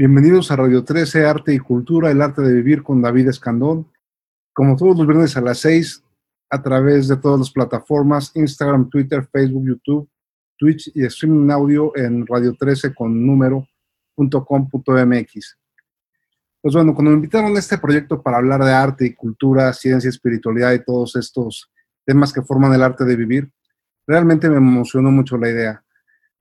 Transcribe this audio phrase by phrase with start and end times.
[0.00, 3.90] Bienvenidos a Radio 13, Arte y Cultura, el arte de vivir con David Escandón.
[4.52, 6.04] Como todos los viernes a las 6,
[6.50, 10.08] a través de todas las plataformas, Instagram, Twitter, Facebook, YouTube,
[10.56, 15.58] Twitch y streaming audio en Radio 13 con número.com.mx.
[16.62, 20.10] Pues bueno, cuando me invitaron a este proyecto para hablar de arte y cultura, ciencia,
[20.10, 21.72] espiritualidad y todos estos
[22.06, 23.50] temas que forman el arte de vivir,
[24.06, 25.84] realmente me emocionó mucho la idea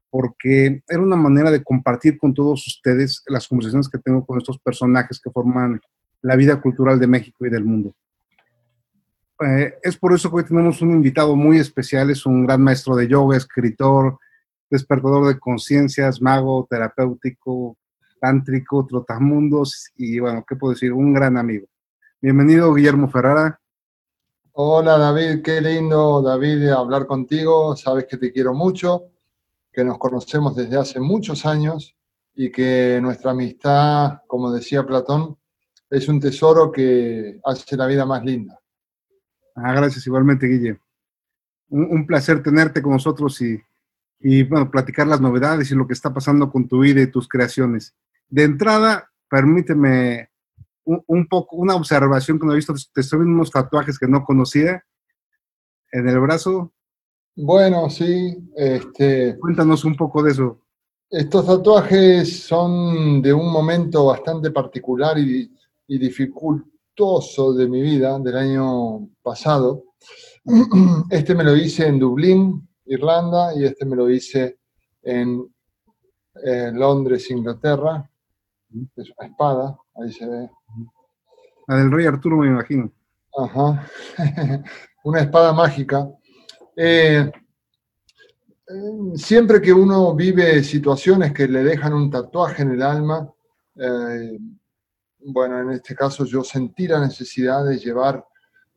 [0.09, 4.59] porque era una manera de compartir con todos ustedes las conversaciones que tengo con estos
[4.59, 5.79] personajes que forman
[6.21, 7.93] la vida cultural de México y del mundo.
[9.45, 12.95] Eh, es por eso que hoy tenemos un invitado muy especial, es un gran maestro
[12.95, 14.17] de yoga, escritor,
[14.69, 17.77] despertador de conciencias, mago, terapéutico,
[18.19, 20.91] tántrico, trotamundos y bueno, ¿qué puedo decir?
[20.91, 21.67] Un gran amigo.
[22.19, 23.59] Bienvenido, Guillermo Ferrara.
[24.53, 29.11] Hola David, qué lindo David hablar contigo, sabes que te quiero mucho
[29.77, 31.95] que nos conocemos desde hace muchos años
[32.33, 35.37] y que nuestra amistad, como decía Platón,
[35.87, 38.59] es un tesoro que hace la vida más linda.
[39.53, 40.79] Ah, gracias igualmente, Guille.
[41.69, 43.61] Un, placer tenerte con nosotros y,
[44.19, 47.27] y, bueno, platicar las novedades y lo que está pasando con tu vida y tus
[47.27, 47.95] creaciones.
[48.29, 50.31] De entrada, permíteme
[50.85, 52.73] un, poco, una observación que no he visto.
[52.91, 54.83] Te estoy viendo unos tatuajes que no conocía
[55.91, 56.73] en el brazo.
[57.39, 58.35] Bueno, sí.
[58.55, 60.59] Este, Cuéntanos un poco de eso.
[61.07, 65.51] Estos tatuajes son de un momento bastante particular y,
[65.87, 69.83] dificultoso de mi vida, del año pasado.
[71.11, 74.57] Este me lo hice en Dublín, Irlanda, y este me lo hice
[75.03, 75.47] en
[76.73, 78.09] Londres, Inglaterra.
[78.95, 80.49] Es una espada, ahí se ve.
[81.67, 82.91] La del rey Arturo, me imagino.
[83.37, 83.87] Ajá.
[85.03, 86.09] una espada mágica
[86.79, 87.31] eh,
[89.15, 93.27] siempre que uno vive situaciones que le dejan un tatuaje en el alma,
[93.75, 94.37] eh,
[95.25, 98.23] bueno, en este caso yo sentí la necesidad de llevar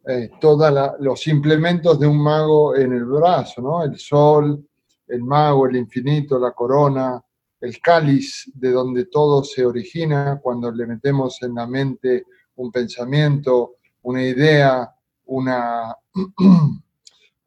[0.06, 3.82] eh, todos los implementos de un mago en el brazo, ¿no?
[3.82, 4.66] El sol,
[5.06, 7.22] el mago, el infinito, la corona,
[7.60, 12.24] el cáliz de donde todo se origina cuando le metemos en la mente
[12.56, 14.90] un pensamiento, una idea,
[15.26, 15.94] una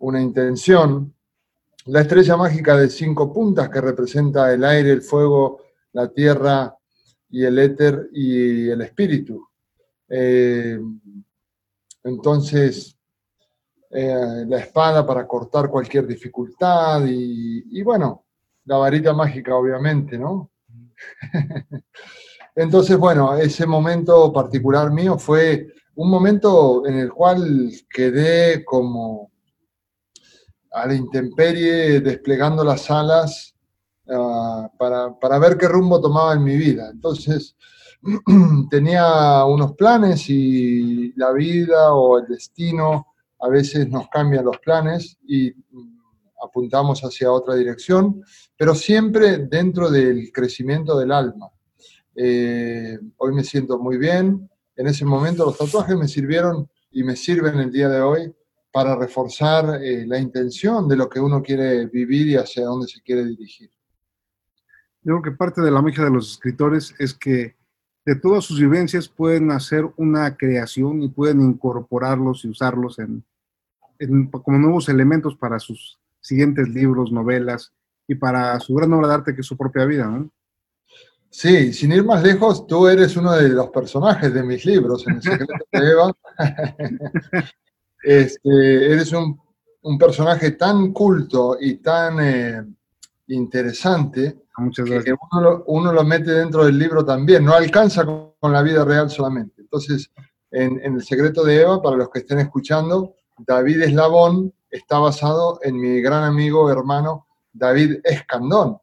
[0.04, 1.14] una intención.
[1.86, 5.62] La estrella mágica de cinco puntas que representa el aire, el fuego,
[5.94, 6.76] la tierra
[7.30, 9.48] y el éter y el espíritu.
[10.10, 10.80] Eh,
[12.04, 12.98] entonces,
[13.90, 18.26] eh, la espada para cortar cualquier dificultad y, bueno,
[18.66, 20.52] la varita mágica obviamente, ¿no?
[22.56, 29.33] Entonces, bueno, ese momento particular mío fue un momento en el cual quedé como
[30.74, 33.56] a la intemperie, desplegando las alas
[34.10, 36.90] ah, para, ver qué rumbo tomaba en mi vida.
[36.92, 37.56] Entonces,
[38.70, 43.08] tenía unos planes y la vida o el destino
[43.40, 46.00] a veces nos cambian los planes y mm,
[46.44, 48.24] apuntamos hacia otra dirección,
[48.58, 51.50] pero siempre dentro del crecimiento del alma.
[52.16, 54.50] Eh, hoy me siento muy bien.
[54.76, 58.34] En ese momento los tatuajes me sirvieron y me sirven el día de hoy
[58.74, 63.04] para reforzar eh, la intención de lo que uno quiere vivir y hacia dónde se
[63.04, 63.70] quiere dirigir.
[65.04, 67.56] Yo creo que parte de la magia de los escritores es que
[68.04, 73.24] de todas sus vivencias pueden hacer una creación y pueden incorporarlos y usarlos en,
[74.32, 77.72] como nuevos elementos para sus siguientes libros, novelas
[78.08, 80.32] y para su gran obra de arte que es su propia vida, ¿no?
[81.30, 85.16] Sí, sin ir más lejos, tú eres uno de los personajes de mis libros, en
[85.16, 86.14] El secreto de Eva.
[88.04, 89.40] Este, eres un,
[89.98, 92.64] personaje tan culto y tan eh,
[93.28, 95.16] interesante ah, que
[95.68, 99.62] uno lo, mete dentro del libro también, no alcanza con, la vida real solamente.
[99.62, 100.12] Entonces,
[100.52, 105.80] en, El secreto de Eva, para los que estén escuchando, David Eslabón está basado en
[105.80, 108.80] mi gran amigo, hermano David Escandón,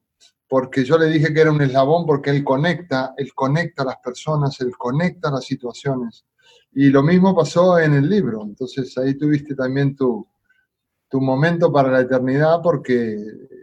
[0.48, 3.96] porque yo le dije que era un eslabón porque él conecta, él conecta a las
[3.98, 6.24] personas, él conecta las situaciones.
[6.72, 10.26] Y lo mismo pasó en el libro, entonces ahí tuviste también tu,
[11.08, 13.16] tu momento para la eternidad porque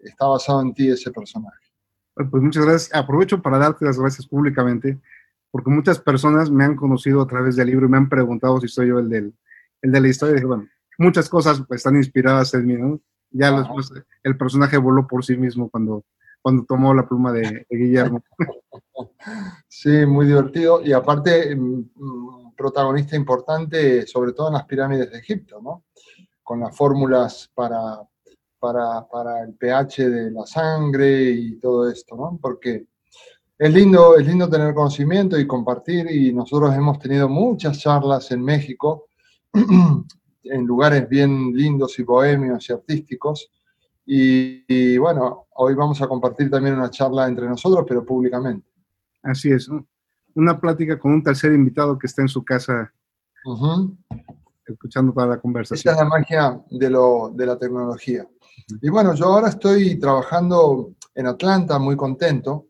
[0.04, 1.68] está basado en ti ese personaje.
[2.14, 2.96] Pues muchas gracias.
[2.96, 5.00] Aprovecho para darte las gracias públicamente,
[5.52, 8.68] porque muchas personas me han conocido a través del libro y me han preguntado si
[8.68, 9.34] soy yo el, del,
[9.82, 10.42] el de la historia.
[10.42, 10.68] Y bueno,
[10.98, 13.00] muchas cosas están inspiradas en mí, ¿no?
[13.30, 13.66] Ya
[14.24, 16.06] el personaje voló por sí mismo cuando,
[16.42, 18.24] cuando tomó la pluma de, de Guillermo.
[19.68, 20.82] Sí, muy divertido.
[20.82, 25.86] Y aparte, mm, protagonista importante, sobre todo en las pirámides de Egipto, ¿no?
[26.44, 28.02] Con las fórmulas para,
[28.60, 32.40] para, el pH de la sangre y todo esto, ¿no?
[32.42, 32.88] Porque
[33.58, 38.44] es lindo, es lindo tener conocimiento y compartir y nosotros hemos tenido muchas charlas en
[38.44, 39.10] México,
[39.54, 43.52] en lugares bien lindos y bohemios y artísticos.
[44.10, 48.66] Y, bueno, hoy vamos a compartir también una charla entre nosotros, pero públicamente.
[49.22, 49.70] Así es,
[50.38, 52.94] una plática con un tercer invitado que está en su casa
[54.66, 55.94] escuchando toda la conversación.
[55.94, 58.28] Esa es la magia de, lo, de la tecnología.
[58.82, 62.68] Y bueno, yo ahora estoy trabajando en Atlanta, muy contento,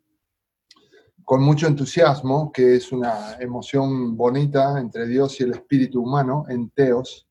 [1.23, 6.69] con mucho entusiasmo, que es una emoción bonita entre Dios y el espíritu humano, en
[6.69, 7.27] teos,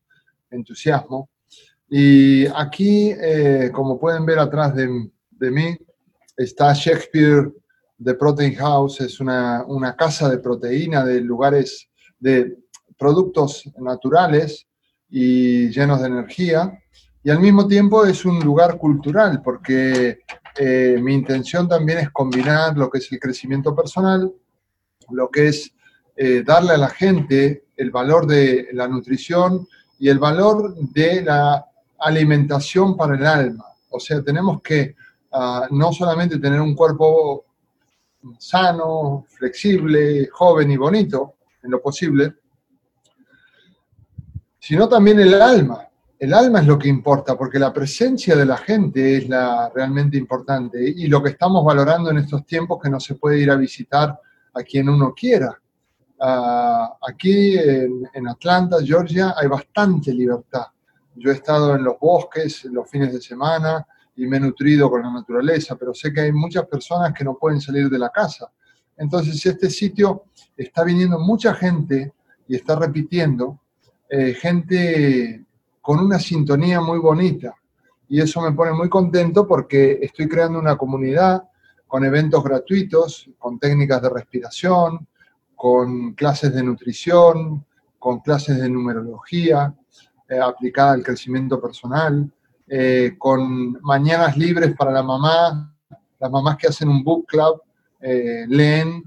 [0.51, 1.29] entusiasmo.
[1.89, 5.77] Y aquí, eh, como pueden ver atrás de, de, mí,
[6.35, 7.51] está Shakespeare
[8.03, 11.89] The Protein House, es una, una casa de proteína de lugares
[12.19, 12.57] de
[12.97, 14.67] productos naturales
[15.09, 16.79] y llenos de energía.
[17.23, 20.19] Y al mismo tiempo es un lugar cultural, porque
[20.57, 24.31] eh, mi intención también es combinar lo que es el crecimiento personal,
[25.09, 25.71] lo que es
[26.15, 29.67] eh, darle a la gente el valor de la nutrición
[29.99, 31.65] y el valor de la
[31.99, 33.65] alimentación para el alma.
[33.89, 34.95] O sea, tenemos que
[35.31, 37.45] ah, no solamente tener un cuerpo
[38.37, 42.35] sano, flexible, joven y bonito, en lo posible,
[44.59, 45.87] sino también el alma.
[46.19, 50.17] El alma es lo que importa, porque la presencia de la gente es la realmente
[50.17, 53.55] importante y lo que estamos valorando en estos tiempos que no se puede ir a
[53.55, 54.19] visitar
[54.53, 55.57] a quien uno quiera.
[56.19, 60.65] Ah, aquí en, Atlanta, Georgia, hay bastante libertad.
[61.15, 63.85] Yo he estado en los bosques los fines de semana
[64.17, 67.37] y me he nutrido con la naturaleza, pero sé que hay muchas personas que no
[67.37, 68.51] pueden salir de la casa.
[68.97, 70.25] Entonces, este sitio
[70.55, 72.13] está viniendo mucha gente
[72.47, 73.59] y está repitiendo
[74.09, 75.45] eh, gente
[75.81, 77.55] con una sintonía muy bonita.
[78.09, 81.43] Y eso me pone muy contento porque estoy creando una comunidad
[81.85, 85.07] con eventos gratuitos, con técnicas de respiración,
[85.55, 87.65] con clases de nutrición,
[87.99, 89.73] con clases de numerología
[90.27, 92.31] eh, aplicada al crecimiento personal,
[92.67, 95.73] eh, con mañanas libres para la mamá,
[96.19, 97.61] las mamás que hacen un book club
[97.99, 99.03] leen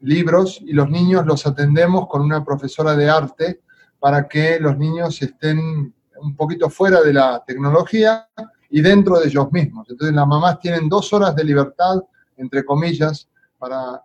[0.00, 3.60] libros y los niños los atendemos con una profesora de arte
[3.98, 8.28] para que los niños estén un poquito fuera de la tecnología
[8.70, 9.86] y dentro de ellos mismos.
[9.90, 11.96] Entonces las mamás tienen dos horas de libertad,
[12.36, 13.28] entre comillas,
[13.58, 14.02] para,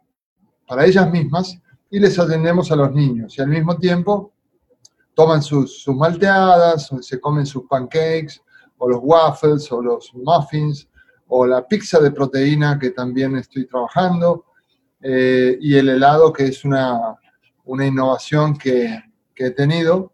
[0.68, 1.58] para ellas mismas
[1.90, 3.38] y les atendemos a los niños.
[3.38, 4.34] Y al mismo tiempo
[5.14, 8.42] toman sus, sus malteadas, se comen sus pancakes,
[8.78, 10.88] o los waffles, o los muffins,
[11.28, 14.46] o la pizza de proteína que también estoy trabajando,
[15.02, 17.16] eh, y el helado que es una,
[17.66, 20.14] una innovación que, que he tenido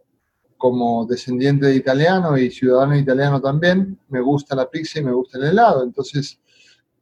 [0.57, 5.39] como descendiente de italiano y ciudadano italiano también, me gusta la pizza y me gusta
[5.39, 5.83] el helado.
[5.83, 6.39] Entonces,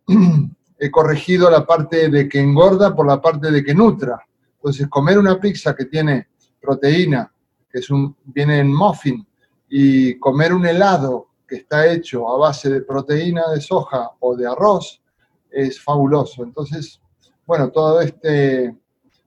[0.79, 4.17] he corregido la parte de que engorda por la parte de que nutra.
[4.55, 6.29] Entonces, comer una pizza que tiene
[6.61, 7.31] proteína,
[7.69, 9.27] que es un, viene en muffin,
[9.67, 14.47] y comer un helado que está hecho a base de proteína de soja o de
[14.47, 15.01] arroz,
[15.49, 16.43] es fabuloso.
[16.43, 17.01] Entonces,
[17.45, 18.75] bueno, todo este,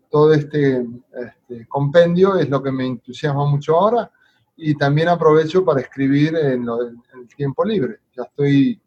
[0.08, 0.86] todo este,
[1.16, 4.10] este, compendio es lo que me entusiasma mucho ahora
[4.56, 7.98] y también aprovecho para escribir en, el tiempo libre.
[8.16, 8.80] Ya estoy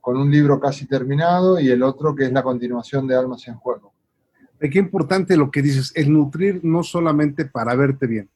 [0.00, 3.56] con un libro casi terminado y el otro que es la continuación de Almas en
[3.56, 3.92] Juego.
[4.60, 8.30] Qué importante lo que dices, el nutrir no solamente para verte bien,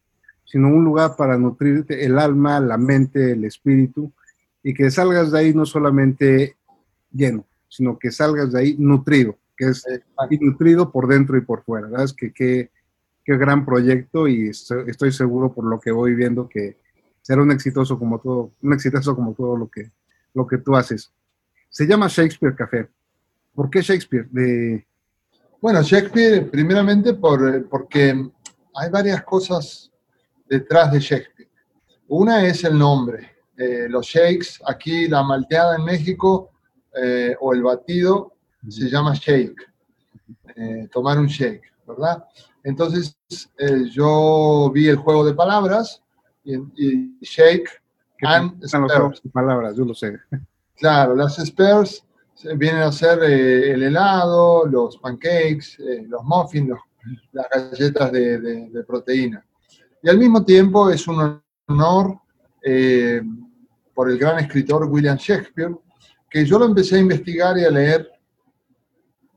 [0.45, 4.12] sino un lugar para nutrirte el alma, la mente, el espíritu,
[4.62, 6.57] y que salgas de ahí no solamente
[7.11, 9.85] lleno, sino que salgas de ahí nutrido que es
[10.40, 11.87] nutrido por dentro y por fuera.
[11.87, 12.05] ¿verdad?
[12.05, 12.71] Es que qué,
[13.26, 16.79] gran proyecto y estoy seguro por lo que voy viendo que
[17.23, 19.93] será un exitoso como todo, un exitoso como todo lo que,
[20.35, 21.12] lo que tú haces.
[21.69, 22.88] Se llama Shakespeare Café.
[23.55, 24.26] ¿Por qué Shakespeare?
[24.31, 24.85] De...
[25.61, 28.31] Bueno, Shakespeare, primeramente por, porque
[28.75, 29.93] hay varias cosas
[30.49, 31.50] detrás de Shakespeare.
[32.09, 33.29] Una es el nombre.
[33.61, 36.50] Eh, los shakes, aquí la malteada en México
[36.95, 38.33] eh, o el batido
[38.67, 39.62] se llama shake,
[40.57, 42.25] eh, tomar un shake, ¿verdad?
[42.64, 43.17] Entonces
[43.59, 46.02] eh, yo vi el juego de palabras
[46.43, 47.69] y, shake
[48.23, 49.23] and Spurs.
[49.33, 50.19] palabras, yo lo sé.
[50.76, 52.05] Claro, las Spurs
[52.57, 55.76] vienen a ser eh, el helado, los pancakes,
[56.09, 56.71] los muffins,
[57.33, 59.45] las galletas de, proteína.
[60.02, 62.19] Y al mismo tiempo es un honor
[64.00, 65.76] por el gran escritor William Shakespeare,
[66.30, 68.11] que yo lo empecé a investigar y a leer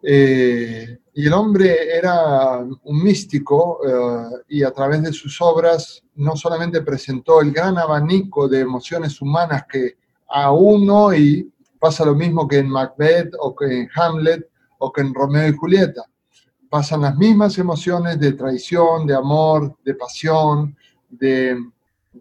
[0.01, 6.38] eh, y el hombre era un místico eh, y a través de sus obras no
[6.38, 9.98] solamente presentó el gran abanico de emociones humanas que
[10.29, 15.13] aún hoy pasa lo mismo que en Macbeth o que en Hamlet o que en
[15.13, 16.05] Romeo y Julieta,
[16.70, 20.77] pasan las mismas emociones de traición, de amor, de pasión,
[21.10, 21.58] de,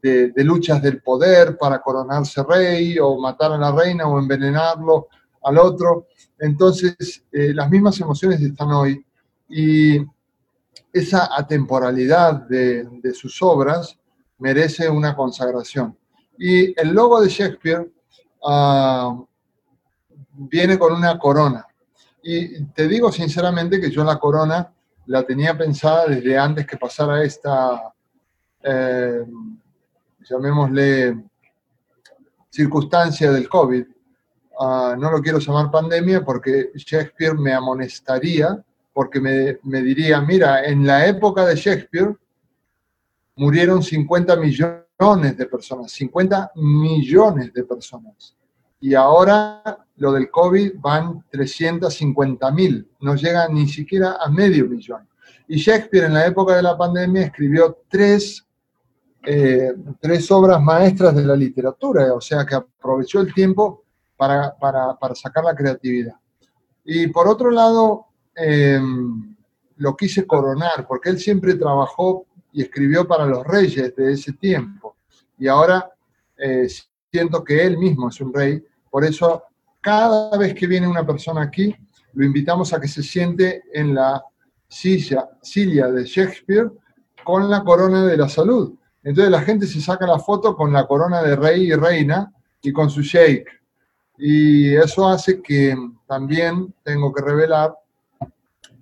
[0.03, 5.09] luchas del poder para coronarse rey o matar a la reina o envenenarlo
[5.43, 6.07] al otro.
[6.39, 9.05] Entonces, eh, las mismas emociones están hoy
[9.49, 9.99] y
[10.93, 13.99] esa atemporalidad de, sus obras
[14.39, 15.97] merece una consagración.
[16.39, 17.91] Y el logo de Shakespeare
[18.45, 19.17] ah,
[20.33, 21.67] viene con una corona.
[22.23, 24.73] Y te digo sinceramente que yo la corona
[25.07, 27.93] la tenía pensada desde antes que pasara esta,
[28.63, 29.25] eh,
[30.29, 31.25] llamémosle,
[32.51, 33.85] circunstancia del COVID.
[34.61, 38.63] Ah, no lo quiero llamar pandemia porque Shakespeare me amonestaría,
[38.93, 42.15] porque me, me diría, mira, en la época de Shakespeare
[43.37, 48.37] murieron 50 millones de personas, 50 millones de personas.
[48.81, 55.09] Y ahora lo del COVID van 350 mil, no llega ni siquiera a medio millón.
[55.49, 58.45] Y Shakespeare en la época de la pandemia escribió tres,
[59.25, 63.85] eh, tres obras maestras de la literatura, o sea que aprovechó el tiempo
[64.17, 66.17] para, para, para sacar la creatividad.
[66.85, 69.37] Y por otro lado, em,
[69.77, 74.97] lo quise coronar, porque él siempre trabajó y escribió para los reyes de ese tiempo.
[75.39, 75.91] Y ahora
[76.37, 76.69] eh,
[77.11, 78.63] siento que él mismo es un rey
[78.93, 79.45] por eso,
[79.81, 81.75] cada vez que viene una persona aquí,
[82.13, 84.23] lo invitamos a que se siente en la
[84.69, 86.71] silla, silla de Shakespeare
[87.25, 88.75] con la corona de la salud.
[89.05, 92.33] Entonces la gente se saca la foto con la corona de rey y reina
[92.63, 93.49] y con su shake.
[94.19, 97.75] Y eso hace que también tengo que revelar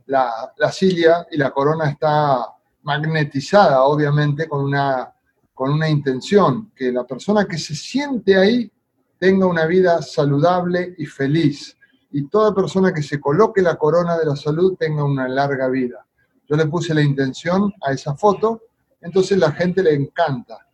[0.07, 2.47] la, la silla y la corona está
[2.83, 5.12] magnetizada, obviamente, con una,
[5.55, 8.71] con una intención, que la persona que se siente ahí
[9.19, 11.77] tenga una vida saludable y feliz.
[12.12, 16.05] Y toda persona que se coloque la corona de la salud tenga una larga vida.
[16.49, 18.62] Yo le puse la intención a esa foto,
[19.00, 20.66] entonces la gente le encanta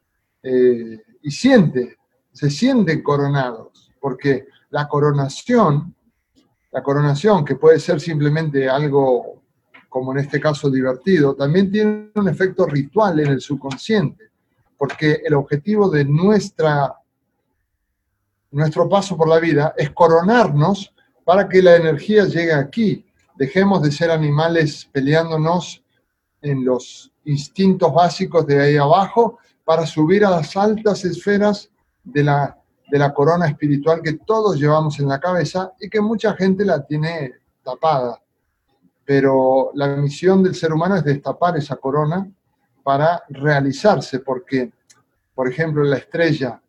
[0.42, 1.96] eh, y siente,
[2.32, 5.94] se sienten coronados, porque la coronación,
[6.72, 9.42] la coronación que puede ser simplemente algo
[9.88, 14.30] como en este caso divertido, también tiene un efecto ritual en el subconsciente,
[14.76, 16.94] porque el objetivo de nuestra
[18.50, 23.04] nuestro paso por la vida es coronarnos para que la energía llegue aquí.
[23.36, 25.82] Dejemos de ser animales peleándonos
[26.46, 31.70] en los instintos básicos de ahí abajo para subir a las altas esferas
[32.04, 32.56] de la,
[32.88, 36.84] de la corona espiritual que todos llevamos en la cabeza y que mucha gente la
[36.86, 37.32] tiene
[37.64, 38.20] tapada.
[39.04, 42.30] Pero la misión del ser humano es destapar esa corona
[42.82, 44.72] para realizarse, porque,
[45.34, 46.60] por ejemplo, la estrella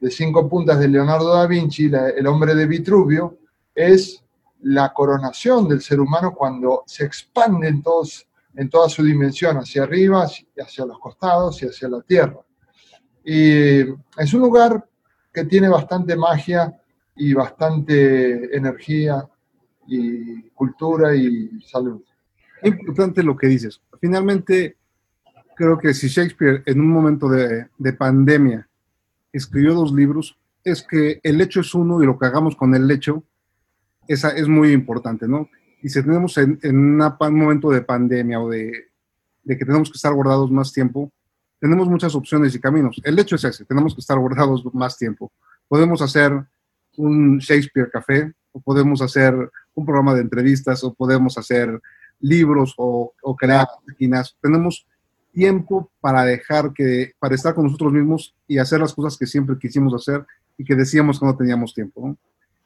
[0.00, 3.38] de cinco puntas de Leonardo da Vinci, El hombre de Vitruvio,
[3.74, 4.24] es
[4.62, 8.26] la coronación del ser humano cuando se expande en, todos,
[8.60, 10.26] en toda su dimensión, hacia arriba,
[10.58, 12.40] hacia los costados y hacia la tierra.
[13.24, 14.86] Y es un lugar
[15.32, 16.70] que tiene bastante magia
[17.16, 19.26] y bastante energía
[19.86, 22.02] y cultura y salud.
[22.62, 23.80] Importante lo que dices.
[23.98, 24.76] Finalmente,
[25.56, 28.68] creo que si Shakespeare en un momento de, de pandemia
[29.32, 32.90] escribió dos libros, es que el hecho es uno y lo que hagamos con el
[32.90, 33.24] hecho
[34.06, 35.48] esa es muy importante, ¿no?
[35.82, 38.72] Y si tenemos en, un momento de pandemia o de,
[39.42, 41.10] de, que tenemos que estar guardados más tiempo,
[41.58, 43.00] tenemos muchas opciones y caminos.
[43.04, 45.32] El hecho es ese, tenemos que estar guardados más tiempo.
[45.68, 46.32] Podemos hacer
[46.96, 49.34] un Shakespeare Café, o podemos hacer
[49.74, 51.80] un programa de entrevistas, o podemos hacer
[52.20, 54.36] libros o, o crear máquinas.
[54.40, 54.86] Tenemos
[55.32, 59.56] tiempo para dejar que, para estar con nosotros mismos y hacer las cosas que siempre
[59.58, 60.24] quisimos hacer
[60.58, 62.16] y que decíamos que no teníamos tiempo.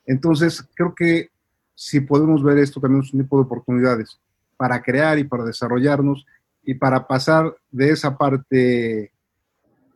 [0.07, 1.31] Entonces, creo que
[1.75, 4.19] si podemos ver esto también es un tipo de oportunidades
[4.57, 6.25] para crear y para desarrollarnos
[6.63, 9.13] y para pasar de esa parte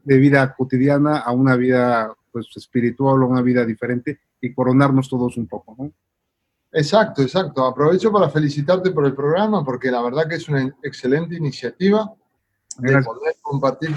[0.05, 5.37] de vida cotidiana a una vida pues, espiritual o una vida diferente y coronarnos todos
[5.37, 5.75] un poco.
[5.79, 5.93] ¿no?
[6.73, 7.65] Exacto, exacto.
[7.65, 12.13] Aprovecho para felicitarte por el programa porque la verdad que es una excelente iniciativa
[12.79, 13.95] de poder compartir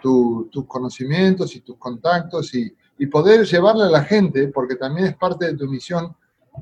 [0.00, 2.74] tus conocimientos y tus contactos y,
[3.12, 6.16] poder llevarle a la gente, porque también es parte de tu misión,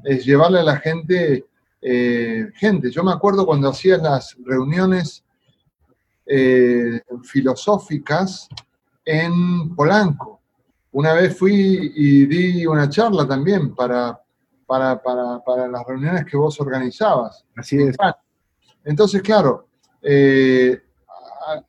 [0.05, 1.47] es llevarle a la gente
[1.81, 2.91] eh, gente.
[2.91, 5.25] Yo me acuerdo cuando hacías las reuniones
[6.27, 8.49] eh, filosóficas
[9.05, 10.41] en Polanco.
[10.93, 14.19] Una vez fui y di una charla también para,
[14.67, 17.45] para, para, las reuniones que vos organizabas.
[17.55, 17.97] Así es.
[18.85, 19.69] Entonces, claro,
[20.03, 20.81] eh,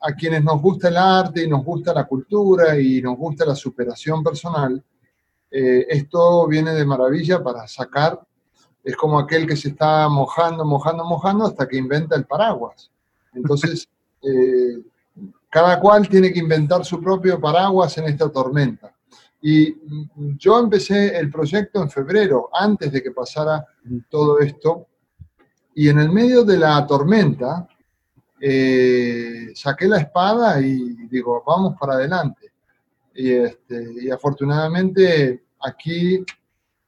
[0.00, 3.54] a, quienes nos gusta el arte y nos gusta la cultura y nos gusta la
[3.54, 4.82] superación personal,
[5.50, 8.20] eh, esto viene de maravilla para sacar
[8.88, 12.90] es como aquel que se está mojando, mojando, mojando hasta que inventa el paraguas.
[13.34, 13.86] Entonces,
[14.22, 14.78] eh,
[15.50, 18.94] cada cual tiene que inventar su propio paraguas en esta tormenta.
[19.42, 19.76] Y
[20.38, 23.64] yo empecé el proyecto en febrero, antes de que pasara
[24.08, 24.86] todo esto,
[25.74, 27.68] y en el medio de la tormenta
[28.40, 32.47] eh, saqué la espada y digo, vamos para adelante.
[33.18, 36.24] Y, este, afortunadamente aquí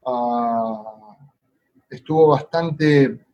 [0.07, 1.17] ah,
[1.89, 3.27] estuvo bastante,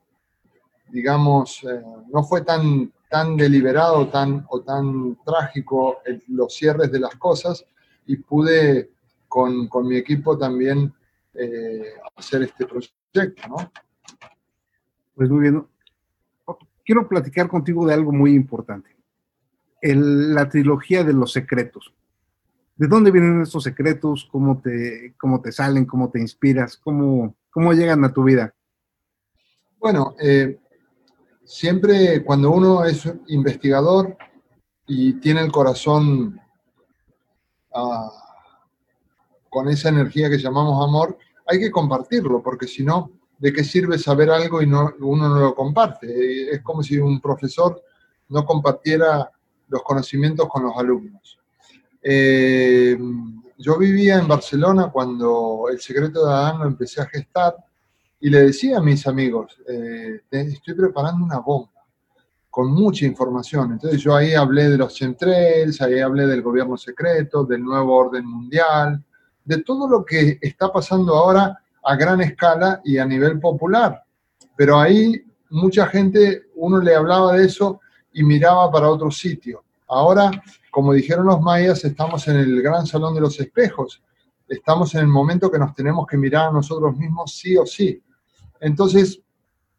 [0.88, 5.98] digamos, eh, no fue tan, tan deliberado tan, o tan trágico
[6.28, 7.66] los cierres de las cosas
[8.06, 8.92] y pude
[9.28, 10.90] con, con mi equipo también
[11.34, 13.72] eh, hacer este proyecto, ¿no?
[15.14, 15.66] Pues muy bien.
[16.82, 18.88] Quiero platicar contigo de algo muy importante.
[19.82, 21.92] la trilogía de los secretos.
[22.76, 24.28] ¿De dónde vienen estos secretos?
[24.30, 25.86] ¿Cómo te, cómo te salen?
[25.86, 26.76] ¿Cómo te inspiras?
[26.76, 28.54] ¿Cómo, cómo llegan a tu vida?
[29.78, 30.58] Bueno, eh,
[31.42, 34.14] siempre cuando uno es investigador
[34.86, 36.38] y tiene el corazón
[37.72, 38.10] ah,
[39.48, 41.16] con esa energía que llamamos amor,
[41.46, 45.38] hay que compartirlo, porque si no, ¿de qué sirve saber algo y no, uno no
[45.40, 46.50] lo comparte?
[46.50, 47.82] Es como si un profesor
[48.28, 49.30] no compartiera
[49.68, 51.38] los conocimientos con los alumnos.
[52.08, 52.96] Eh,
[53.58, 57.56] yo vivía en Barcelona cuando El secreto de Adán lo empecé a gestar
[58.20, 61.72] y le decía a mis amigos, eh, estoy preparando una bomba
[62.48, 63.72] con mucha información.
[63.72, 68.24] Entonces yo ahí hablé de los chemtrails, ahí hablé del gobierno secreto, del nuevo orden
[68.24, 69.02] mundial,
[69.44, 74.00] de todo lo que está pasando ahora a gran escala y a nivel popular.
[74.54, 77.80] Pero ahí mucha gente, uno le hablaba de eso
[78.12, 79.65] y miraba para otro sitio.
[79.88, 80.30] Ahora,
[80.70, 84.02] como dijeron los mayas, estamos en el gran salón de los espejos.
[84.48, 88.02] Estamos en el momento que nos tenemos que mirar a nosotros mismos sí o sí.
[88.60, 89.20] Entonces,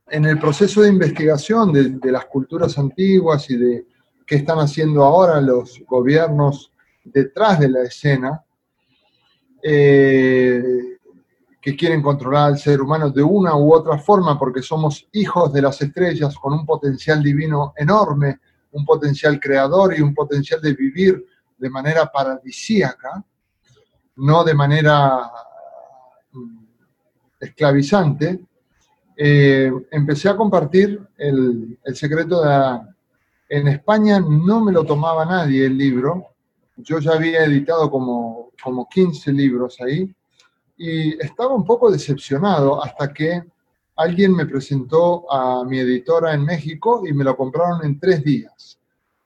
[0.10, 3.86] en el proceso de investigación de, las culturas antiguas y de
[4.26, 6.72] qué están haciendo ahora los gobiernos
[7.04, 8.44] detrás de la escena,
[9.62, 10.98] eh,
[11.62, 15.62] que quieren controlar al ser humano de una u otra forma porque somos hijos de
[15.62, 18.40] las estrellas con un potencial divino enorme,
[18.78, 21.26] un potencial creador y un potencial de vivir
[21.58, 23.24] de manera paradisíaca,
[24.18, 25.32] no de manera
[26.32, 26.66] mm,
[27.40, 28.40] esclavizante,
[29.16, 32.96] eh, empecé a compartir el, secreto de Adán.
[33.50, 36.28] En España no me lo tomaba nadie el libro.
[36.76, 40.14] Yo ya había editado como, como 15 libros ahí
[40.78, 43.44] y estaba un poco decepcionado hasta que
[43.98, 48.80] alguien me presentó a mi editora en México y me lo compraron en tres días.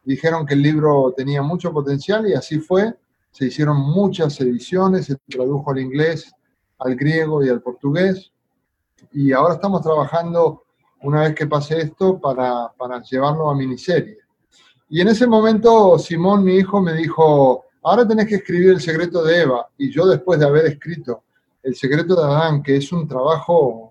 [0.04, 2.94] Dijeron que el libro tenía mucho potencial y así fue.
[3.32, 6.32] Se hicieron muchas ediciones, se tradujo al inglés,
[6.80, 8.32] al griego y al portugués
[9.14, 10.64] y ahora estamos trabajando,
[11.02, 14.18] una vez que pase esto, para, para llevarlo a miniserie.
[14.90, 19.24] Y en ese momento Simón, mi hijo, me dijo, ahora tenés que escribir El secreto
[19.24, 19.68] de Eva.
[19.78, 21.24] Y yo después de haber escrito
[21.64, 23.91] El secreto de Adán, que es un trabajo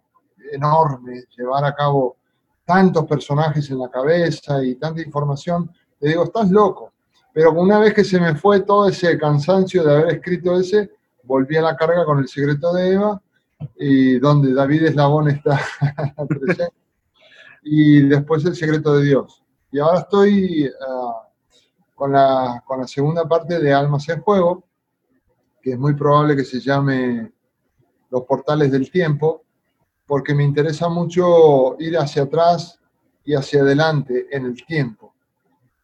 [0.52, 2.16] enorme, llevar a cabo
[2.64, 6.92] tantos personajes en la cabeza y tanta información, le digo, estás loco.
[7.32, 10.90] Pero una vez que se me fue todo ese cansancio de haber escrito ese,
[11.24, 13.20] volví a la carga con El secreto de Eva
[13.76, 15.60] y donde David Eslabón está
[16.28, 16.72] presente,
[17.62, 19.42] y después El secreto de Dios.
[19.70, 21.28] Y ahora estoy ah,
[21.94, 24.64] con, la, con la segunda parte de Almas en Juego,
[25.62, 27.30] que es muy probable que se llame
[28.10, 29.44] Los Portales del Tiempo,
[30.10, 32.80] porque me interesa mucho ir hacia atrás
[33.24, 35.14] y hacia adelante en el tiempo.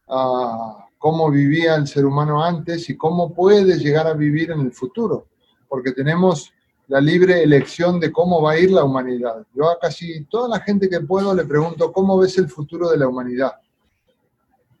[0.05, 4.73] Uh, cómo vivía el ser humano antes y cómo puede llegar a vivir en el
[4.73, 5.27] futuro,
[5.69, 6.51] porque tenemos
[6.89, 9.47] la libre elección de cómo va a ir la humanidad.
[9.55, 12.97] Yo a casi toda la gente que puedo le pregunto, ¿cómo ves el futuro de
[12.97, 13.53] la humanidad?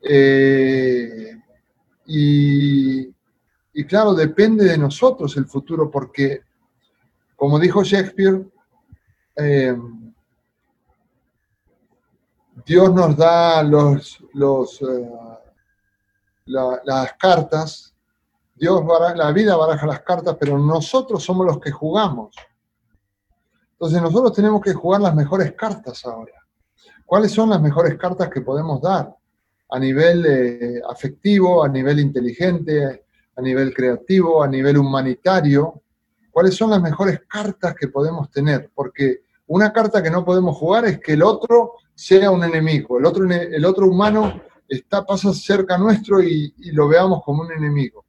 [0.01, 1.41] Eh,
[2.05, 3.13] y,
[3.87, 6.41] claro, depende de nosotros el futuro, porque,
[7.37, 8.45] como dijo Shakespeare,
[9.37, 9.77] eh,
[12.65, 14.19] Dios nos da los,
[14.81, 15.11] eh,
[16.45, 17.93] las cartas
[18.57, 18.83] Dios,
[19.15, 22.35] la vida baraja las cartas, pero nosotros somos los que jugamos.
[23.73, 26.33] Entonces nosotros tenemos que jugar las mejores cartas ahora.
[27.05, 29.15] ¿Cuáles son las mejores cartas que podemos dar?
[29.69, 35.83] A nivel eh, afectivo, a nivel inteligente, a nivel creativo, a nivel humanitario.
[36.31, 38.71] ¿Cuáles son las mejores cartas que podemos tener?
[38.73, 42.99] Porque una carta que no podemos jugar es que el otro sea un enemigo.
[42.99, 48.07] El otro, el otro humano está, pasa cerca nuestro y lo veamos como un enemigo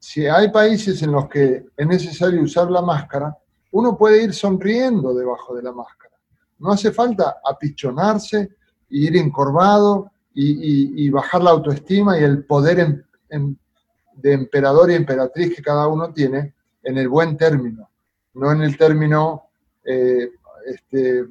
[0.00, 3.36] si hay países en los que es necesario usar la máscara,
[3.72, 6.14] uno puede ir sonriendo debajo de la máscara.
[6.58, 8.56] No hace falta apichonarse,
[8.88, 15.86] ir encorvado y, bajar la autoestima y el poder de emperador y emperatriz que cada
[15.86, 17.90] uno tiene en el buen término,
[18.34, 19.49] no en el término
[19.84, 20.30] eh,
[20.66, 21.24] este,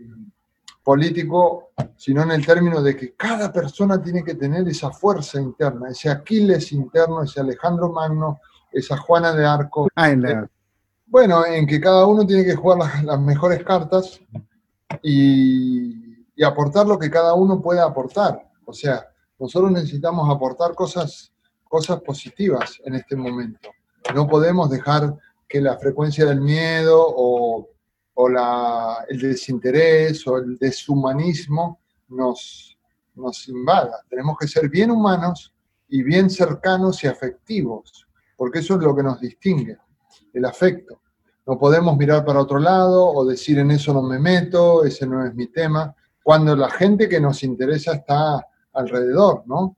[0.84, 5.90] político, sino en el término de que cada persona tiene que tener esa fuerza interna,
[5.90, 8.40] ese Aquiles interno, ese Alejandro Magno,
[8.72, 9.88] esa Juana de Arco.
[9.96, 10.14] Ah,
[11.06, 14.20] bueno, en que cada uno tiene que jugar las, mejores cartas
[15.02, 18.48] y, y, aportar lo que cada uno pueda aportar.
[18.66, 19.08] O sea,
[19.40, 21.32] nosotros necesitamos aportar cosas,
[21.68, 23.70] cosas positivas en este momento.
[24.14, 25.16] No podemos dejar
[25.48, 27.68] que la frecuencia del miedo o,
[28.22, 31.80] o la, el desinterés o el deshumanismo
[32.10, 32.78] nos,
[33.16, 34.04] nos invada.
[34.10, 35.54] Tenemos que ser bien humanos
[35.88, 38.06] y bien cercanos y afectivos,
[38.36, 39.78] porque eso es lo que nos distingue
[40.34, 41.00] el afecto.
[41.48, 45.26] No podemos mirar para otro lado o decir en eso no me meto, ese no
[45.26, 49.78] es mi tema, cuando la gente que nos interesa está alrededor, ¿no?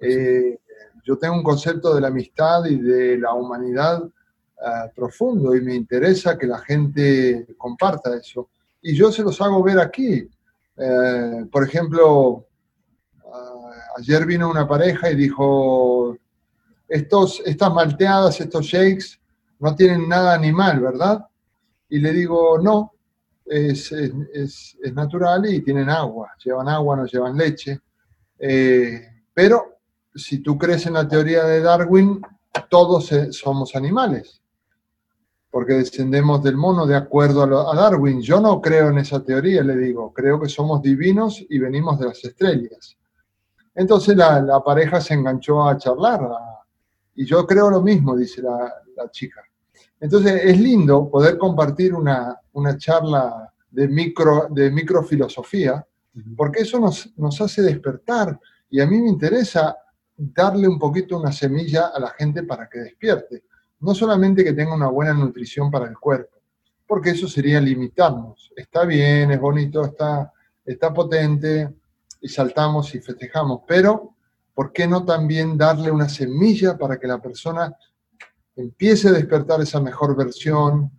[0.00, 0.58] Eh,
[1.02, 4.02] yo tengo un concepto de la amistad y de la humanidad
[4.60, 8.50] uh, profundo y me interesa que la gente comparta eso.
[8.82, 10.28] Y yo se los hago ver aquí.
[10.76, 12.46] Uh, por ejemplo,
[13.24, 16.16] uh, ayer vino una pareja y dijo,
[16.88, 19.18] Estos, estas malteadas, estos shakes,
[19.58, 21.26] no tienen nada animal, ¿verdad?
[21.88, 22.92] Y le digo, no,
[23.46, 27.80] es, es, natural y tienen agua, llevan agua, no llevan leche.
[28.38, 29.00] Eh,
[29.32, 29.78] pero
[30.14, 32.20] si tú crees en la teoría de Darwin,
[32.68, 34.42] todos somos animales,
[35.56, 38.20] porque descendemos del mono de acuerdo a, a, Darwin.
[38.20, 42.08] Yo no creo en esa teoría, le digo, creo que somos divinos y venimos de
[42.08, 42.98] las estrellas.
[43.74, 46.60] Entonces la, la pareja se enganchó a charlar, a,
[47.14, 49.40] y yo creo lo mismo, dice la, la chica.
[49.98, 55.86] Entonces es lindo poder compartir una, una charla de, micro, de microfilosofía,
[56.36, 58.38] porque eso nos, nos hace despertar
[58.68, 59.74] y a mí me interesa
[60.18, 63.44] darle un poquito una semilla a la gente para que despierte.
[63.80, 66.36] No solamente que tenga una buena nutrición para el cuerpo,
[66.86, 68.52] porque eso sería limitarnos.
[68.56, 70.32] Está bien, es bonito, está,
[70.64, 71.74] está potente
[72.20, 74.14] y saltamos y festejamos, pero
[74.54, 77.76] ¿por qué no también darle una semilla para que la persona
[78.56, 80.90] empiece a despertar esa mejor versión,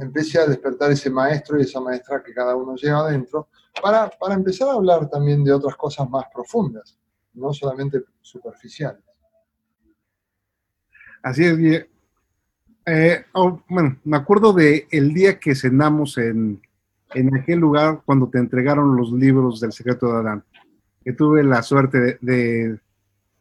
[0.00, 3.48] empiece a despertar ese maestro y esa maestra que cada uno lleva adentro,
[3.82, 6.98] para, para empezar a hablar también de otras cosas más profundas,
[7.34, 9.02] no solamente superficiales.
[11.22, 11.86] Así es,
[12.86, 16.60] eh, oh, bueno, me acuerdo de el día que cenamos en,
[17.14, 20.44] en, aquel lugar cuando te entregaron los libros del secreto de Adán,
[21.04, 22.78] que tuve la suerte de, de,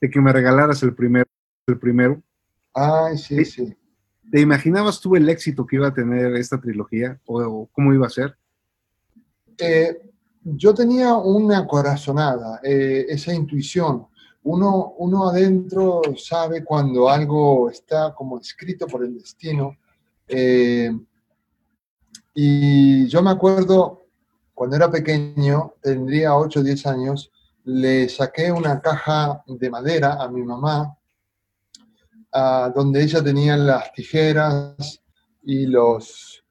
[0.02, 1.26] de que me regalaras el primero,
[1.68, 2.22] el primero
[2.76, 3.74] Ay, sí, sí.
[4.30, 8.10] ¿Te imaginabas tú el éxito que iba a tener esta trilogía o, cómo iba a
[8.10, 8.36] ser?
[9.58, 10.12] Eh,
[10.44, 14.08] yo tenía una corazonada, eh, esa intuición.
[14.46, 19.78] Uno, uno adentro sabe cuando algo está como escrito por el destino.
[20.28, 20.92] Eh,
[22.36, 24.06] y yo me acuerdo,
[24.54, 27.32] cuando era pequeño, tendría 8 o 10 años,
[27.64, 30.96] le saqué una caja de madera a mi mamá
[32.76, 35.02] donde ella tenía las tijeras
[35.42, 36.44] y los,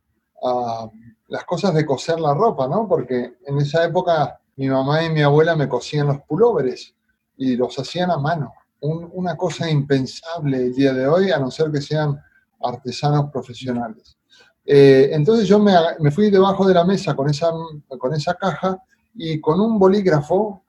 [1.29, 2.89] las cosas de coser la ropa, ¿no?
[2.89, 6.95] Porque en esa época mi mamá y mi abuela me cosían los pulóveres
[7.37, 8.53] y los hacían a mano.
[8.81, 12.21] una cosa impensable el día de hoy, a no ser que sean
[12.63, 14.19] artesanos profesionales.
[14.65, 17.51] Eh, entonces yo me, fui debajo de la mesa con esa,
[17.99, 18.79] con esa caja
[19.15, 20.65] y con un bolígrafo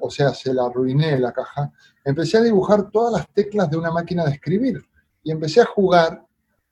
[0.00, 1.72] o sea, se la arruiné la caja,
[2.04, 4.82] empecé a dibujar todas las teclas de una máquina de escribir
[5.22, 6.24] y empecé a jugar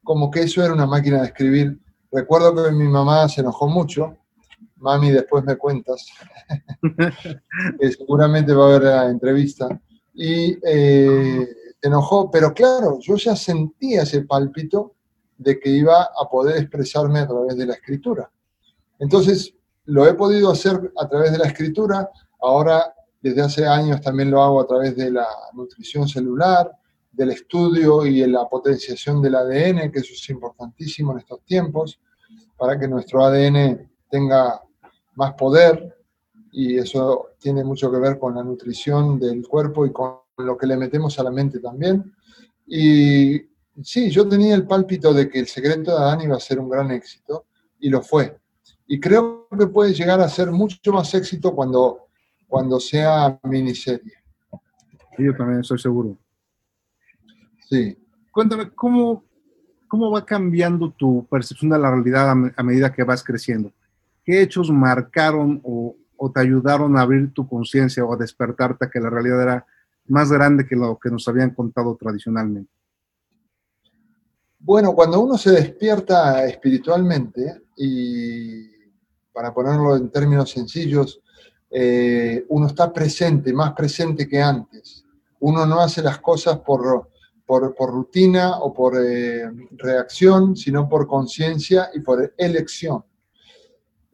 [0.03, 1.81] como que eso era una máquina de escribir.
[2.13, 4.17] Recuerdo que mi mamá se enojó mucho,
[4.77, 6.07] mami, después me cuentas,
[7.81, 9.69] seguramente va a haber la entrevista,
[10.15, 11.49] y eh,
[11.83, 14.95] enojó, pero claro, yo ya sentía ese pálpito
[15.39, 18.31] de que iba a poder expresarme a través de la escritura.
[18.99, 22.11] Entonces, lo he podido hacer a través de la escritura,
[22.41, 26.71] ahora desde hace años también lo hago a través de la nutrición celular,
[27.13, 31.99] del estudio y la potenciación del ADN, que eso es importantísimo en estos tiempos,
[32.57, 34.61] para que nuestro ADN tenga
[35.17, 35.97] más poder
[36.53, 40.67] y eso tiene mucho que ver con la nutrición del cuerpo y con lo que
[40.67, 42.15] le metemos a la mente también.
[42.67, 43.41] Y
[43.83, 46.71] sí, yo tenía el pálpito de que el secreto de Adán iba a ser un
[46.71, 47.47] gran éxito
[47.79, 48.39] y lo fue.
[48.87, 52.07] Y creo que puede llegar a ser mucho más éxito cuando
[52.47, 54.15] cuando sea miniserie.
[55.19, 56.17] Yo también estoy seguro.
[57.69, 57.97] Sí.
[58.31, 59.25] Cuéntame, ¿cómo,
[59.89, 63.73] ¿cómo va cambiando tu percepción de la realidad a, medida que vas creciendo?
[64.27, 68.91] ¿Qué hechos marcaron o, o te ayudaron a abrir tu conciencia o a despertarte a
[68.91, 69.67] que la realidad era
[70.09, 72.71] más grande que lo que nos habían contado tradicionalmente?
[74.59, 78.69] Bueno, cuando uno se despierta espiritualmente, y
[79.33, 81.21] para ponerlo en términos sencillos,
[81.71, 85.05] eh, uno está presente, más presente que antes.
[85.41, 87.11] Uno no hace las cosas por,
[87.45, 93.05] por, rutina o por eh, reacción, sino por conciencia y por elección.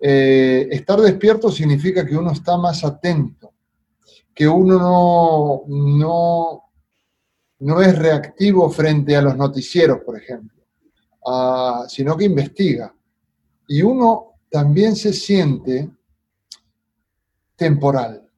[0.05, 3.53] Eh, estar despierto significa que uno está más atento,
[4.35, 6.63] que uno no, no,
[7.61, 10.65] no es reactivo frente a los noticieros, por ejemplo,
[11.87, 12.93] sino que investiga.
[13.69, 15.89] Y uno también se siente
[17.55, 18.29] temporal,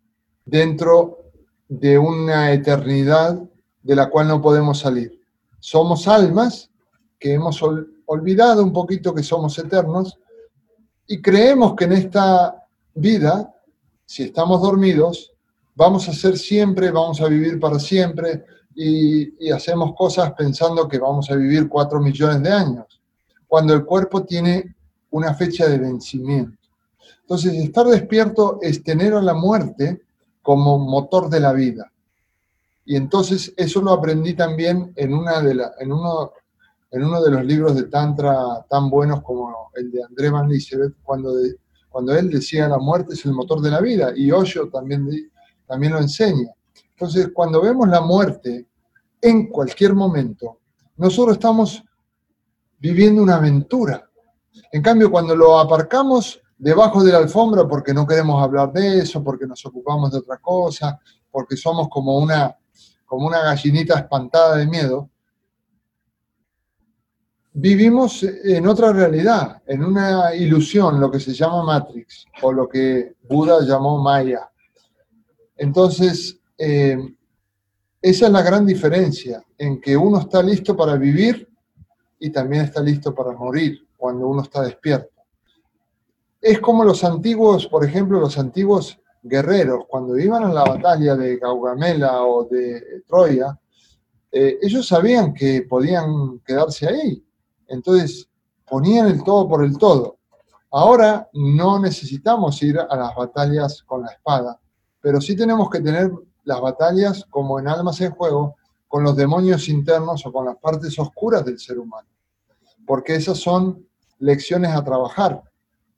[0.44, 1.30] dentro
[1.66, 3.42] de una eternidad
[3.82, 5.18] de la cual no podemos salir.
[5.60, 6.70] Somos almas
[7.18, 7.58] que hemos
[8.04, 10.18] olvidado un poquito que somos eternos
[11.06, 13.52] y creemos que en esta vida,
[14.04, 15.32] si estamos dormidos,
[15.74, 21.30] vamos a ser siempre, vamos a vivir para siempre y, hacemos cosas pensando que vamos
[21.30, 23.00] a vivir cuatro millones de años,
[23.46, 24.74] cuando el cuerpo tiene
[25.10, 26.58] una fecha de vencimiento.
[27.20, 30.02] Entonces, estar despierto es tener a la muerte
[30.42, 31.90] como motor de la vida.
[32.84, 36.32] Y entonces eso lo aprendí también en, una de la, en, uno,
[36.94, 40.48] en uno de los libros de Tantra tan buenos como el de André Van
[41.02, 45.08] cuando, él decía la muerte es el motor de la vida, y Osho también,
[45.66, 46.52] también lo enseña.
[46.90, 48.68] Entonces, cuando vemos la muerte
[49.20, 50.60] en cualquier momento,
[50.96, 51.82] nosotros estamos
[52.78, 54.08] viviendo una aventura.
[54.70, 59.24] En cambio, cuando lo aparcamos debajo de la alfombra porque no queremos hablar de eso,
[59.24, 62.56] porque nos ocupamos de otra cosa, porque somos como una
[63.42, 65.10] gallinita espantada de miedo,
[67.54, 73.14] vivimos en otra realidad, en una ilusión, lo que se llama Matrix, o lo que
[73.28, 74.50] Buda llamó Maya.
[75.56, 76.98] Entonces, eh,
[78.02, 81.48] esa es la gran diferencia en que uno está listo para vivir
[82.18, 85.14] y también está listo para morir cuando uno está despierto.
[86.40, 91.38] Es como los antiguos, por ejemplo, los antiguos guerreros, cuando iban a la batalla de
[91.38, 93.58] Gaugamela o de Troya,
[94.30, 97.23] eh, ellos sabían que podían quedarse ahí.
[97.74, 98.28] Entonces
[98.66, 100.18] ponían el todo por el todo.
[100.70, 104.58] Ahora no necesitamos ir a las batallas con la espada,
[105.00, 106.10] pero sí tenemos que tener
[106.44, 108.56] las batallas como en almas en juego
[108.88, 112.08] con los demonios internos o con las partes oscuras del ser humano,
[112.86, 113.86] porque esas son
[114.18, 115.42] lecciones a trabajar.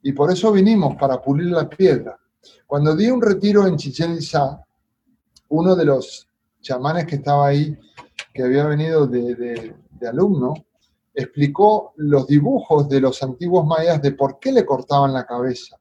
[0.01, 2.17] Y por eso vinimos, para pulir la piedra.
[2.65, 4.63] Cuando di un retiro en Chichen Itzá,
[5.49, 6.27] uno de los
[6.61, 7.77] chamanes que estaba ahí,
[8.33, 9.75] que había venido de,
[10.07, 10.53] alumno,
[11.17, 15.77] explicó los dibujos de los antiguos mayas de por qué le cortaban la cabeza.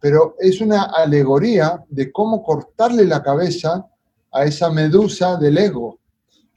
[0.00, 3.86] Pero es una alegoría de cómo cortarle la cabeza
[4.32, 5.98] a esa medusa del ego,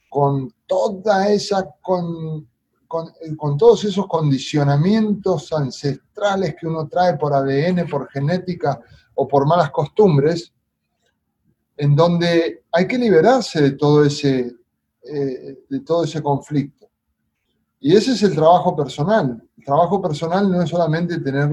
[0.09, 2.47] con toda esa con
[2.87, 8.79] eh, con, todos esos condicionamientos ancestrales que uno trae por ADN, por genética
[9.15, 10.53] o por malas costumbres,
[11.75, 14.55] en donde hay que liberarse de todo ese,
[15.03, 16.76] eh, de todo ese conflicto.
[17.87, 19.41] Y ese es el trabajo personal.
[19.57, 21.49] El trabajo personal no es solamente tener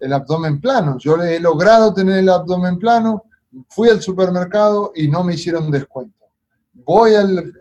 [0.00, 0.98] el abdomen plano.
[0.98, 3.22] Yo he logrado tener el abdomen plano,
[3.68, 6.16] fui al supermercado y no me hicieron descuento
[6.84, 7.52] voy al,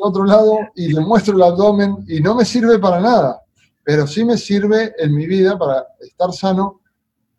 [0.00, 3.42] otro lado y le muestro el abdomen y no me sirve para nada,
[3.84, 6.80] pero sí me sirve en mi vida para estar sano,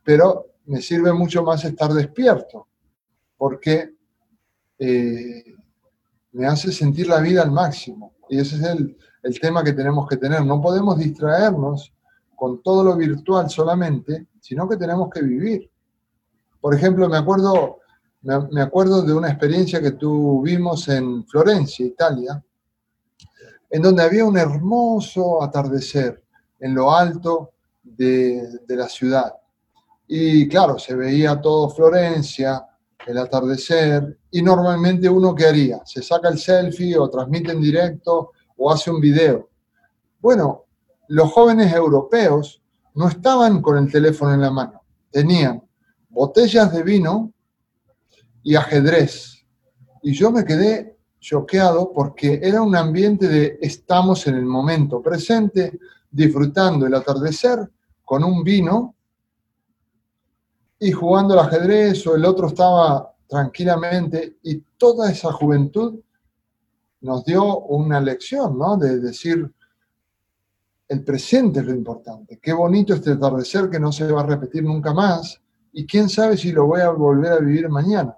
[0.03, 2.67] pero me sirve mucho más estar despierto,
[3.37, 3.93] porque
[4.79, 5.43] eh,
[6.33, 8.13] me hace sentir la vida al máximo.
[8.29, 10.45] Y ese es el, el tema que tenemos que tener.
[10.45, 11.93] No podemos distraernos
[12.35, 15.69] con todo lo virtual solamente, sino que tenemos que vivir.
[16.61, 17.79] Por ejemplo, me acuerdo
[18.21, 22.43] me, acuerdo de una experiencia que tuvimos en Florencia, Italia,
[23.69, 26.23] en donde había un hermoso atardecer
[26.59, 27.51] en lo alto
[27.81, 29.33] de, la ciudad.
[30.07, 32.65] Y claro, se veía todo Florencia,
[33.05, 35.81] el atardecer, y normalmente uno qué haría?
[35.85, 39.49] Se saca el selfie o transmite en directo o hace un video.
[40.19, 40.65] Bueno,
[41.07, 42.61] los jóvenes europeos
[42.93, 45.63] no estaban con el teléfono en la mano, tenían
[46.09, 47.31] botellas de vino
[48.43, 49.45] y ajedrez.
[50.03, 55.79] Y yo me quedé choqueado porque era un ambiente de estamos en el momento presente,
[56.11, 57.69] disfrutando el atardecer
[58.03, 58.95] con un vino
[60.79, 65.99] y jugando al ajedrez o el otro estaba tranquilamente y toda esa juventud
[67.01, 68.77] nos dio una lección, ¿no?
[68.77, 69.51] De decir,
[70.87, 72.39] el presente es lo importante.
[72.41, 75.39] Qué bonito este atardecer que no se va a repetir nunca más
[75.71, 78.17] y quién sabe si lo voy a volver a vivir mañana.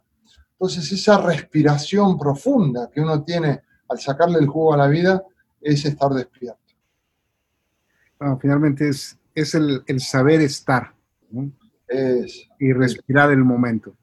[0.53, 5.23] Entonces esa respiración profunda que uno tiene al sacarle el jugo a la vida
[5.59, 6.59] es estar despierto.
[8.39, 10.93] finalmente es, es el, saber estar
[12.59, 13.95] y respirar el momento.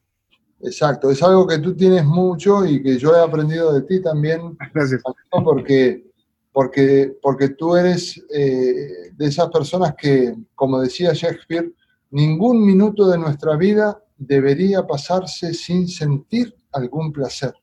[0.61, 4.57] Exacto, es algo que tú tienes mucho y que yo he aprendido de ti también.
[4.75, 5.03] Gracias.
[5.31, 6.05] Porque,
[6.53, 11.73] porque, porque tú eres eh, de esas personas que, como decía Shakespeare,
[12.11, 17.55] ningún minuto de nuestra vida debería pasarse sin sentir algún placer.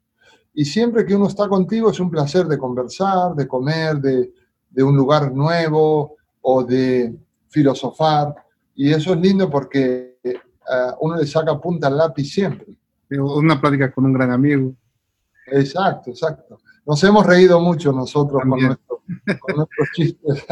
[0.53, 4.31] Y siempre que uno está contigo es un placer de conversar, de comer, de,
[4.69, 7.13] de un lugar nuevo o de
[7.49, 8.33] filosofar.
[8.73, 10.35] Y eso es lindo porque eh,
[11.01, 12.77] uno le saca punta al lápiz siempre
[13.09, 14.75] una plática con un gran amigo.
[15.47, 16.59] Exacto, exacto.
[16.85, 20.45] Nos hemos reído mucho nosotros con, nuestros chistes.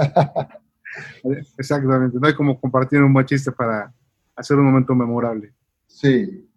[1.58, 3.94] Exactamente, no hay como compartir un buen chiste para
[4.36, 5.54] hacer un momento memorable.
[5.88, 6.48] Sí.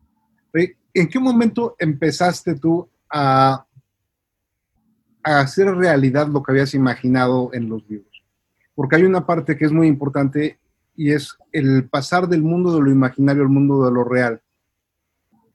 [0.94, 3.66] ¿En qué momento empezaste tú a,
[5.22, 8.22] a hacer realidad lo que habías imaginado en los libros?
[8.74, 10.58] Porque hay una parte que es muy importante
[10.94, 14.40] y es el pasar del mundo de lo imaginario al mundo de lo real.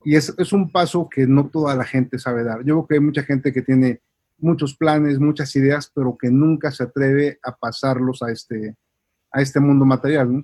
[0.04, 2.60] Y es, es, un paso que no toda la gente sabe dar.
[2.60, 4.02] Yo creo que hay mucha gente que tiene
[4.40, 8.76] muchos planes, muchas ideas, pero que nunca se atreve a pasarlos a este,
[9.32, 10.44] a este mundo material.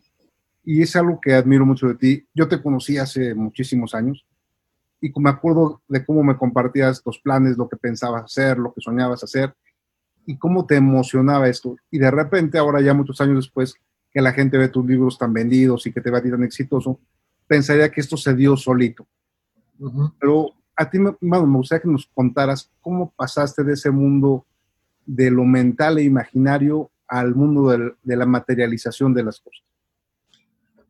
[0.63, 2.27] Y es algo que admiro mucho de ti.
[2.33, 4.25] Yo te conocí hace muchísimos años
[5.01, 8.81] y me acuerdo de cómo me compartías los planes, lo que pensabas hacer, lo que
[8.81, 9.55] soñabas hacer
[10.25, 11.77] y cómo te emocionaba esto.
[11.89, 13.73] Y de repente, ahora ya muchos años después,
[14.11, 16.43] que la gente ve tus libros tan vendidos y que te va a ti tan
[16.43, 16.99] exitoso,
[17.47, 19.07] pensaría que esto se dio solito
[20.19, 24.45] pero a ti me, me gustaría que nos contaras cómo pasaste de ese mundo
[25.05, 29.63] de lo mental e imaginario al mundo de la materialización de las cosas.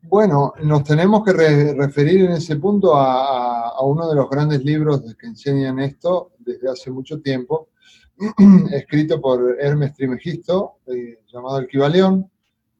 [0.02, 5.26] Bueno, nos tenemos que referir en ese punto a, uno de los grandes libros que
[5.26, 7.68] enseñan esto desde hace mucho tiempo,
[8.72, 12.30] escrito por Hermes Trimegisto, eh, llamado El Kibalión,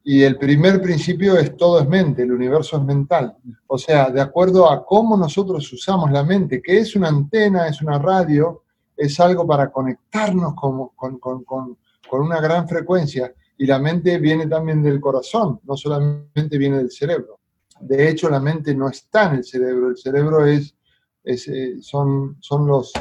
[0.04, 3.36] y el primer principio es todo es mente, el universo es mental.
[3.66, 7.82] O sea, de acuerdo a cómo nosotros usamos la mente, que es una antena, es
[7.82, 8.62] una radio,
[8.96, 13.32] es algo para conectarnos con, con, con, con una gran frecuencia.
[13.58, 17.40] Y la mente viene también del corazón, no solamente viene del cerebro.
[17.80, 20.74] De hecho, la mente no está en el cerebro, el cerebro es,
[21.22, 22.92] es eh, son, son los,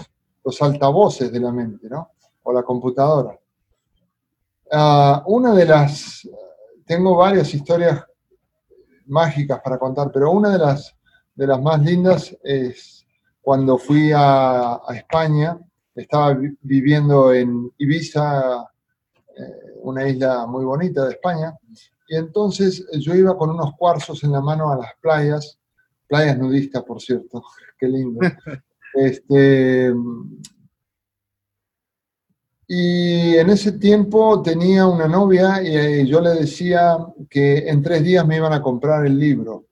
[0.43, 2.09] los altavoces de la mente, ¿no?
[2.43, 3.39] O la computadora.
[4.69, 6.27] Uh, una de las
[6.87, 8.03] tengo varias historias
[9.05, 10.95] mágicas para contar, pero una de las,
[11.35, 13.05] de las más lindas es
[13.41, 15.59] cuando fui a, España,
[15.93, 18.63] estaba viviendo en Ibiza,
[19.35, 21.53] eh, una isla muy bonita de España,
[22.07, 25.59] y entonces yo iba con unos cuarzos en la mano a las playas,
[26.07, 27.43] playas nudistas, por cierto,
[27.79, 28.19] qué lindo.
[28.93, 29.93] Este,
[32.67, 36.97] y en ese tiempo tenía una novia y eh, yo le decía
[37.29, 39.67] que en tres días me iban a comprar el libro.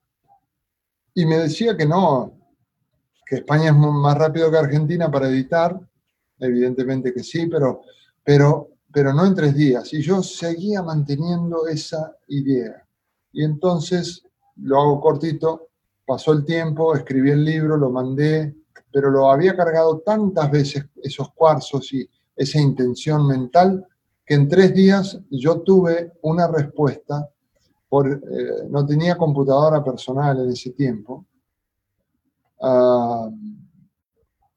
[1.14, 2.34] Y me decía que no,
[3.26, 5.78] que España es más rápido que Argentina para editar.
[6.40, 7.82] Evidentemente que sí, pero,
[8.24, 9.94] pero, pero no en tres días.
[9.94, 12.82] Y yo seguía manteniendo esa idea.
[13.34, 14.24] Y entonces,
[14.56, 15.70] lo hago cortito,
[16.06, 18.56] pasó el tiempo, escribí el libro, lo mandé,
[18.90, 23.86] pero lo había cargado tantas veces esos cuarzos y esa intención mental,
[24.26, 27.30] que en tres días yo tuve una respuesta,
[27.88, 31.26] por, eh, no tenía computadora personal en ese tiempo,
[32.62, 33.30] ah,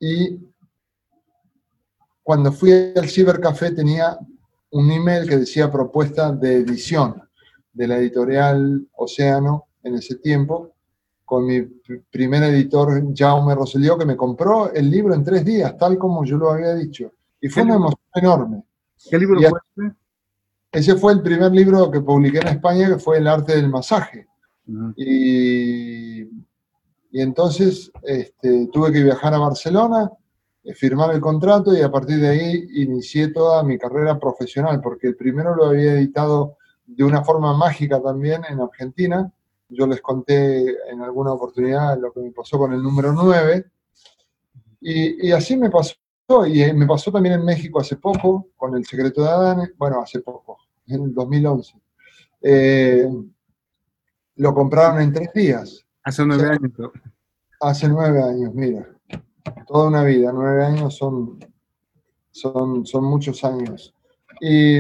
[0.00, 0.38] y
[2.22, 4.18] cuando fui al cibercafé tenía
[4.70, 7.22] un email que decía propuesta de edición
[7.72, 10.74] de la editorial Océano en ese tiempo,
[11.24, 11.62] con mi
[12.10, 16.36] primer editor Jaume Rosselló, que me compró el libro en tres días, tal como yo
[16.36, 17.12] lo había dicho.
[17.40, 18.62] Y fue una emoción enorme.
[19.08, 19.92] ¿Qué libro fue
[20.72, 20.96] ese?
[20.96, 24.26] fue el primer libro que publiqué en España, que fue El arte del masaje.
[24.96, 26.28] y, y,
[27.12, 30.10] entonces este, tuve que viajar a Barcelona,
[30.64, 35.08] eh, firmar el contrato y a partir de ahí inicié toda mi carrera profesional, porque
[35.08, 39.32] el primero lo había editado de una forma mágica también en Argentina.
[39.70, 43.64] Yo les conté en alguna oportunidad lo que me pasó con el número 9.
[44.80, 45.94] Y, y así me pasó
[46.46, 50.00] y eh, me pasó también en México hace poco, con El secreto de Adán, bueno,
[50.00, 51.74] hace poco, en el 2011.
[52.42, 53.08] Eh,
[54.36, 55.86] lo compraron en tres días.
[56.02, 56.72] Hace nueve años.
[57.60, 58.86] Hace nueve años, mira.
[59.66, 61.38] Toda una vida, nueve años son,
[62.30, 63.94] son, son muchos años.
[64.40, 64.78] Y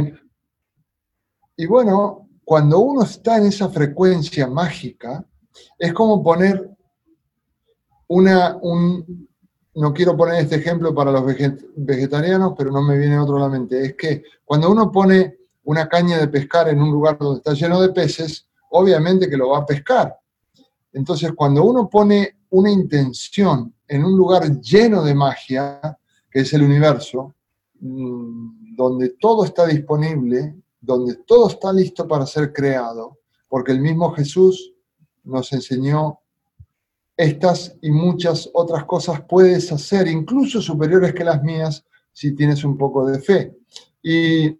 [1.60, 5.26] y bueno, cuando uno está en esa frecuencia mágica,
[5.76, 6.70] es como poner
[8.06, 9.27] una, un,
[9.78, 11.24] no quiero poner este ejemplo para los
[11.76, 15.88] vegetarianos, pero no me viene otro a la mente, es que cuando uno pone una
[15.88, 19.58] caña de pescar en un lugar donde está lleno de peces, obviamente que lo va
[19.58, 20.18] a pescar.
[20.92, 25.96] Entonces, cuando uno pone una intención en un lugar lleno de magia,
[26.28, 27.34] que es el universo,
[27.78, 33.18] mm, donde todo está disponible, donde todo está listo para ser creado,
[33.48, 34.72] porque el mismo Jesús
[35.22, 36.18] nos enseñó
[37.18, 42.78] estas y muchas otras cosas puedes hacer, incluso superiores que las mías, si tienes un
[42.78, 43.56] poco de fe.
[44.02, 44.56] Y,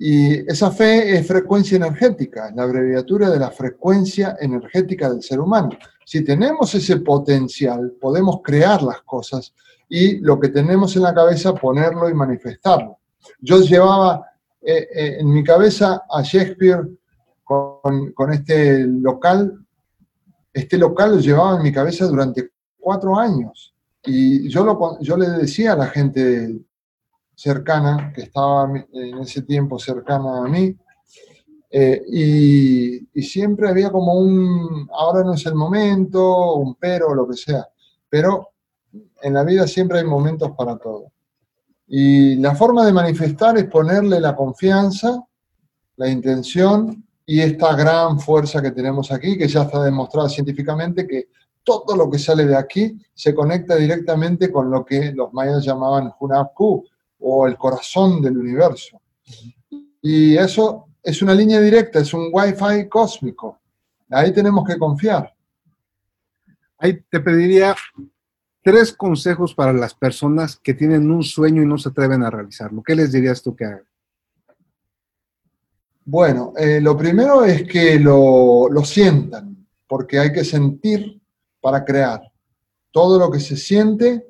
[0.00, 5.70] esa fe es frecuencia energética, es la abreviatura de la frecuencia energética del ser humano.
[6.04, 9.52] Si tenemos ese potencial, podemos crear las cosas
[9.88, 12.98] y lo que tenemos en la cabeza, ponerlo y manifestarlo.
[13.40, 14.24] Yo llevaba
[14.62, 16.86] eh, eh, en mi cabeza a Shakespeare
[17.42, 19.66] con, este local.
[20.58, 23.72] Este local lo llevaba en mi cabeza durante cuatro años.
[24.04, 26.60] Y yo, lo, yo le decía a la gente
[27.32, 30.76] cercana, que estaba en ese tiempo cercana a mí,
[31.70, 37.28] eh, y, y, siempre había como un, ahora no es el momento, un pero, lo
[37.28, 37.68] que sea.
[38.08, 38.48] Pero
[39.22, 41.12] en la vida siempre hay momentos para todo.
[41.86, 45.22] Y la forma de manifestar es ponerle la confianza,
[45.96, 51.28] la intención y esta gran fuerza que tenemos aquí, que ya está demostrada científicamente que
[51.62, 56.10] todo lo que sale de aquí se conecta directamente con lo que los mayas llamaban
[56.18, 56.86] Hunabku
[57.18, 59.02] o el corazón del universo.
[60.00, 63.58] Y eso es una línea directa, es un wifi cósmico.
[64.08, 65.30] Ahí tenemos que confiar.
[66.78, 67.76] Ahí te pediría
[68.62, 72.82] tres consejos para las personas que tienen un sueño y no se atreven a realizarlo.
[72.82, 73.87] ¿Qué les dirías tú que hagan?
[76.10, 81.20] Bueno, eh, lo primero es que lo, lo sientan, porque hay que sentir
[81.60, 82.22] para crear.
[82.90, 84.26] Todo lo que se siente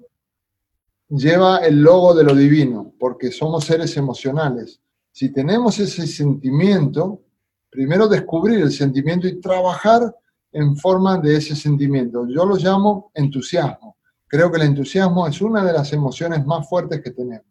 [1.08, 4.80] lleva el logo de lo divino, porque somos seres emocionales.
[5.12, 7.22] Si tenemos ese sentimiento,
[7.70, 10.12] primero descubrir el sentimiento y trabajar
[10.50, 12.26] en forma de ese sentimiento.
[12.26, 13.98] Yo lo llamo entusiasmo.
[14.26, 17.46] Creo que el entusiasmo es una de las emociones más fuertes que tenemos.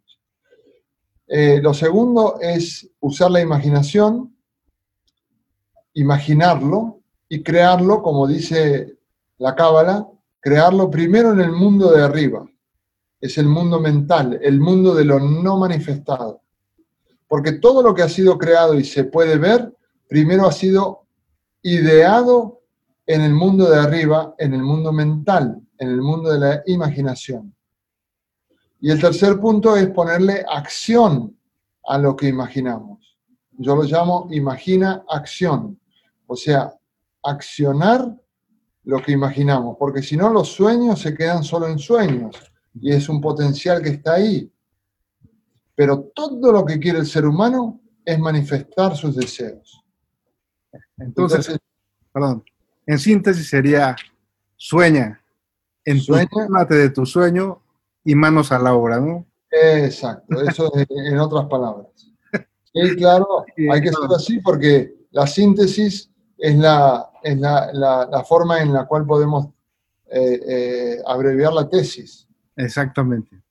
[1.28, 4.34] Eh, lo segundo es usar la imaginación,
[5.94, 8.98] imaginarlo y crearlo, como dice
[9.38, 10.08] la Cábala,
[10.40, 12.50] crearlo primero en el mundo de arriba.
[13.20, 16.42] Es el mundo mental, el mundo de lo no manifestado.
[17.28, 19.76] Porque todo lo que ha sido creado y se puede ver,
[20.08, 21.08] primero ha sido
[21.62, 22.62] ideado
[23.06, 27.57] en el mundo de arriba, en el mundo mental, en el mundo de la imaginación.
[28.80, 31.36] Y el tercer punto es ponerle acción
[31.86, 33.18] a lo que imaginamos.
[33.52, 35.80] Yo lo llamo imagina acción,
[36.28, 36.72] o sea,
[37.24, 38.16] accionar
[38.84, 42.36] lo que imaginamos, porque si no los sueños se quedan solo en sueños
[42.76, 44.52] y es un potencial que está ahí.
[45.76, 49.84] Pero todo lo que quiere el ser humano es manifestar sus deseos.
[50.98, 51.58] Entonces,
[52.12, 52.44] perdón,
[52.86, 53.96] en síntesis sería
[54.56, 55.22] sueña,
[55.84, 57.62] Entusiasmate de tu sueño
[58.08, 59.26] y manos a la obra, ¿no?
[59.52, 61.88] Exacto, eso es en otras palabras.
[62.74, 67.10] Sí, claro, hay que ser así porque la síntesis es la,
[67.74, 69.48] la, forma en la cual podemos
[70.10, 72.26] eh, eh, abreviar la tesis.
[72.56, 73.42] Exactamente.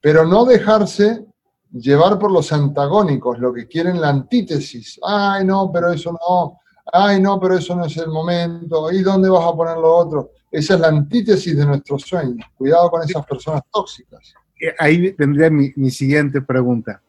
[0.00, 1.24] Pero no dejarse
[1.70, 4.98] llevar por los antagónicos, lo que quieren la antítesis.
[5.04, 6.58] Ay, no, pero eso no.
[6.92, 8.90] Ay, no, pero eso no es el momento.
[8.90, 10.30] ¿Y dónde vas a poner lo otro?
[10.54, 12.46] Esa es la antítesis de nuestros sueños.
[12.56, 14.34] Cuidado con esas personas tóxicas.
[14.60, 17.02] Eh, ahí tendría mi, siguiente pregunta.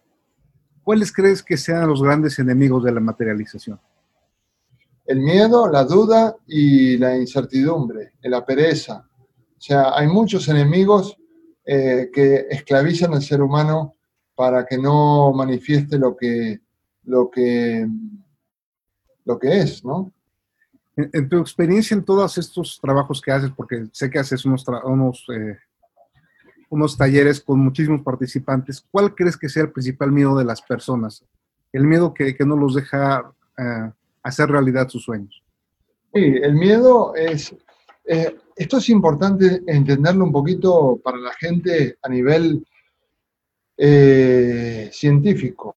[0.83, 3.79] ¿Cuáles crees que sean los grandes enemigos de la materialización?
[5.05, 9.07] El miedo, la duda y la incertidumbre, la pereza.
[9.15, 11.15] O sea, hay muchos enemigos
[11.63, 13.93] eh, que esclavizan al ser humano
[14.33, 16.61] para que no manifieste lo que,
[17.03, 17.87] lo que,
[19.23, 20.14] lo que es, ¿no?
[20.97, 25.25] En, tu experiencia en todos estos trabajos que haces, porque sé que haces unos, unos,
[25.33, 25.57] eh,
[26.69, 31.25] unos talleres con muchísimos participantes, ¿cuál crees que sea el principal miedo de las personas?
[31.73, 33.91] El miedo que, que no los deja eh,
[34.23, 35.43] hacer realidad sus sueños.
[36.13, 37.53] Sí, el miedo es...
[38.05, 42.65] Eh, esto es importante entenderlo un poquito para la gente a nivel
[44.91, 45.75] científico,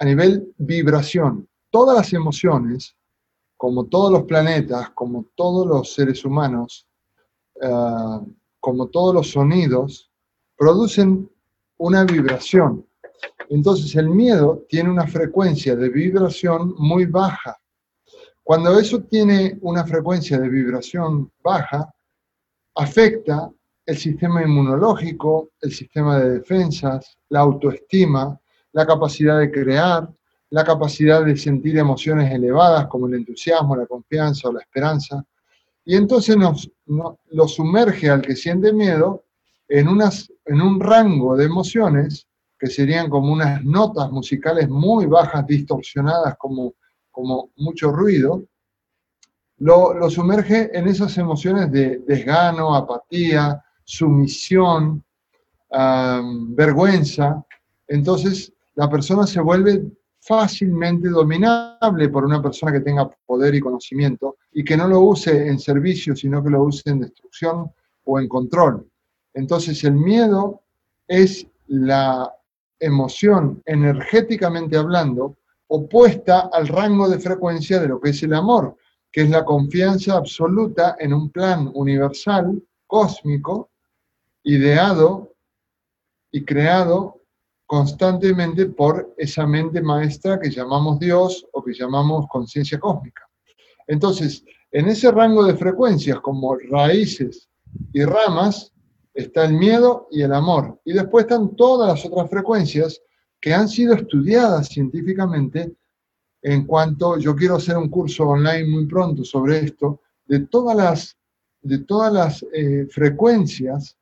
[0.00, 1.46] a nivel vibración.
[1.70, 2.97] Todas las emociones
[3.58, 6.86] como todos los planetas, como todos los seres humanos,
[7.60, 8.20] eh,
[8.60, 10.10] como todos los sonidos,
[10.56, 11.28] producen
[11.76, 12.86] una vibración.
[13.50, 17.58] Entonces el miedo tiene una frecuencia de vibración muy baja.
[18.44, 21.92] Cuando eso tiene una frecuencia de vibración baja,
[22.76, 23.50] afecta
[23.84, 28.40] el sistema inmunológico, el sistema de defensas, la autoestima,
[28.72, 30.08] la capacidad de crear,
[30.50, 35.24] la capacidad de sentir emociones elevadas como el entusiasmo, la confianza o la esperanza.
[35.84, 39.24] Y entonces nos, lo sumerge al que siente miedo
[39.68, 42.26] en, unas, en un rango de emociones
[42.58, 46.74] que serían como unas notas musicales muy bajas, distorsionadas, como,
[47.10, 48.44] como mucho ruido,
[49.58, 55.04] lo, lo sumerge en esas emociones de desgano, apatía, sumisión,
[55.70, 57.44] vergüenza.
[57.86, 59.84] Entonces la persona se vuelve
[60.28, 65.48] fácilmente dominable por una persona que tenga poder y conocimiento y que no lo use
[65.48, 67.72] en servicio, sino que lo use en destrucción
[68.04, 68.86] o en control.
[69.32, 70.60] Entonces el miedo
[71.06, 72.30] es la
[72.78, 78.76] emoción energéticamente hablando opuesta al rango de frecuencia de lo que es el amor,
[79.10, 83.70] que es la confianza absoluta en un plan universal, cósmico,
[84.42, 85.32] ideado
[86.30, 87.17] y creado
[87.68, 93.28] constantemente por esa mente maestra que llamamos Dios o que llamamos conciencia cósmica.
[93.86, 94.42] Entonces,
[94.72, 97.46] en ese rango de frecuencias como raíces
[97.92, 98.72] y ramas
[99.12, 100.80] está el miedo y el amor.
[100.82, 103.02] Y después están todas las otras frecuencias
[103.38, 105.76] que han sido estudiadas científicamente
[106.40, 111.18] en cuanto, yo quiero hacer un curso online muy pronto sobre esto, de todas las,
[111.60, 113.97] de todas las eh, frecuencias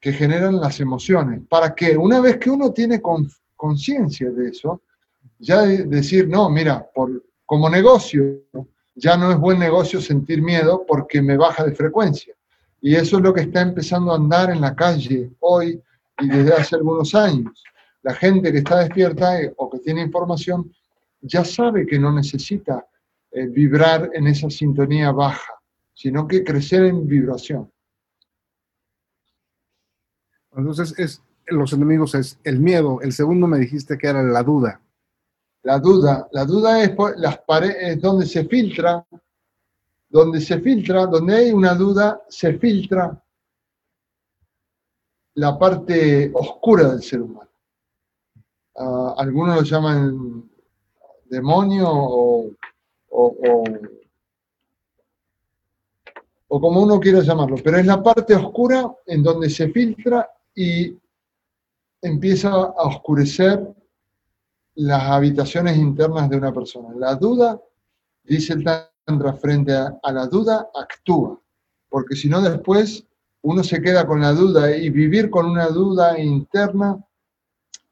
[0.00, 3.00] que generan las emociones, para que una vez que uno tiene
[3.56, 4.82] conciencia de eso,
[5.38, 8.42] ya decir, no, mira, por, como negocio,
[8.94, 12.34] ya no es buen negocio sentir miedo porque me baja de frecuencia.
[12.80, 15.80] Y eso es lo que está empezando a andar en la calle hoy
[16.20, 17.62] y desde hace algunos años.
[18.02, 20.72] La gente que está despierta eh, o que tiene información
[21.20, 22.86] ya sabe que no necesita
[23.32, 25.52] eh, vibrar en esa sintonía baja,
[25.92, 27.70] sino que crecer en vibración.
[30.56, 33.00] Entonces, es, los enemigos es el miedo.
[33.02, 34.80] El segundo me dijiste que era la duda.
[35.62, 36.28] La duda.
[36.32, 39.06] La duda es las paredes donde se filtra,
[40.08, 43.22] donde se filtra, donde hay una duda, se filtra
[45.34, 47.50] la parte oscura del ser humano.
[48.76, 50.50] Ah, algunos lo llaman
[51.24, 52.50] demonio o,
[53.10, 53.64] o,
[56.48, 60.98] o, como uno quiera llamarlo, pero es la parte oscura en donde se filtra y
[62.02, 63.72] empieza a oscurecer
[64.74, 66.88] las habitaciones internas de una persona.
[66.96, 67.60] La duda,
[68.24, 71.40] dice el Tantra, frente a, a la duda actúa,
[71.88, 73.04] porque si no después
[73.42, 76.98] uno se queda con la duda y vivir con una duda interna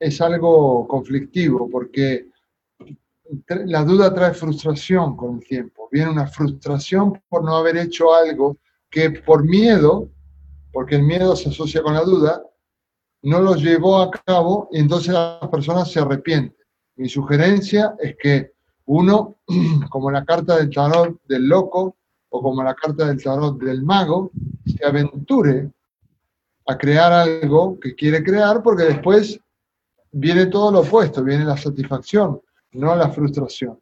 [0.01, 2.29] es algo conflictivo, porque
[3.49, 5.89] la duda trae frustración con el tiempo.
[5.93, 8.59] Viene una frustración por no haber hecho algo
[8.91, 10.09] que por miedo,
[10.73, 12.43] porque el miedo se asocia con la duda,
[13.25, 16.55] no lo llevó a cabo y entonces las personas se arrepienten.
[16.97, 18.53] Mi sugerencia es que
[18.87, 19.37] uno,
[19.91, 21.97] como la carta del tarot del loco
[22.29, 24.31] o como la carta del tarot del mago,
[24.67, 25.71] se aventure
[26.67, 29.41] a crear algo que quiere crear porque después
[30.13, 32.41] viene todo lo opuesto, viene la satisfacción,
[32.73, 33.79] no la frustración.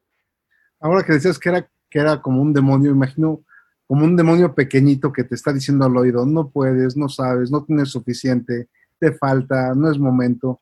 [0.79, 3.43] Ahora que decías que era, que era como un demonio, imagino
[3.89, 7.65] como un demonio pequeñito que te está diciendo al oído, no puedes, no sabes, no
[7.65, 8.69] tienes suficiente,
[9.03, 10.61] te falta, no es momento.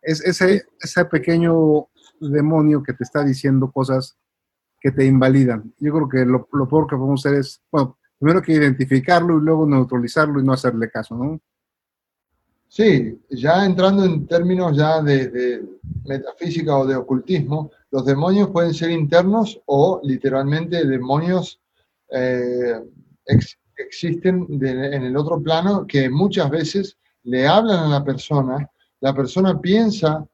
[0.00, 4.16] Es ese, ese pequeño demonio que te está diciendo cosas
[4.80, 5.74] que te invalidan.
[5.78, 9.42] Yo creo que lo, lo peor que podemos hacer es, bueno, primero que identificarlo y
[9.42, 11.38] luego neutralizarlo y no hacerle caso, ¿no?
[12.68, 15.62] Sí, ya entrando en términos ya de,
[16.06, 21.60] metafísica o de ocultismo, los demonios pueden ser internos o literalmente demonios
[22.10, 22.80] eh,
[23.76, 28.70] existen en el otro plano que muchas veces le hablan a la persona,
[29.00, 30.26] la persona piensa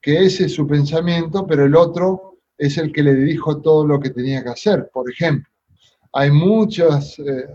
[0.00, 4.00] que ese es su pensamiento, pero el otro es el que le dijo todo lo
[4.00, 4.88] que tenía que hacer.
[4.92, 5.50] Por ejemplo,
[6.12, 7.48] hay muchos eh,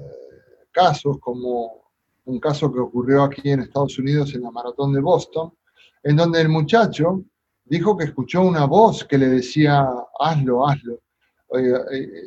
[0.72, 1.82] casos, como
[2.26, 5.54] un caso que ocurrió aquí en Estados Unidos en la maratón de Boston,
[6.04, 7.24] en donde el muchacho
[7.66, 9.88] dijo que escuchó una voz que le decía,
[10.20, 11.00] hazlo, hazlo,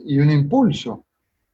[0.05, 1.05] y un impulso.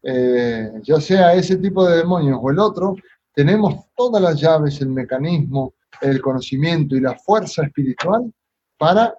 [0.02, 2.96] Eh, ya sea ese tipo de demonios o el otro,
[3.34, 8.32] tenemos todas las llaves, el mecanismo, el conocimiento y la fuerza espiritual
[8.78, 9.14] para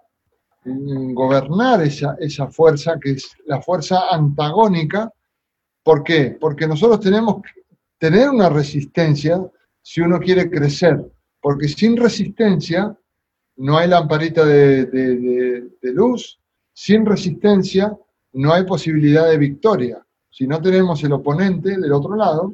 [0.65, 5.11] mm, gobernar esa, esa fuerza que es la fuerza antagónica.
[5.83, 6.37] ¿Por qué?
[6.39, 7.61] Porque nosotros tenemos que
[7.97, 9.39] tener una resistencia
[9.81, 11.03] si uno quiere crecer,
[11.39, 12.95] porque sin resistencia
[13.57, 16.39] no hay lamparita de, luz,
[16.73, 17.95] sin resistencia
[18.33, 20.05] no hay posibilidad de victoria.
[20.29, 22.53] Si no tenemos el oponente del otro lado,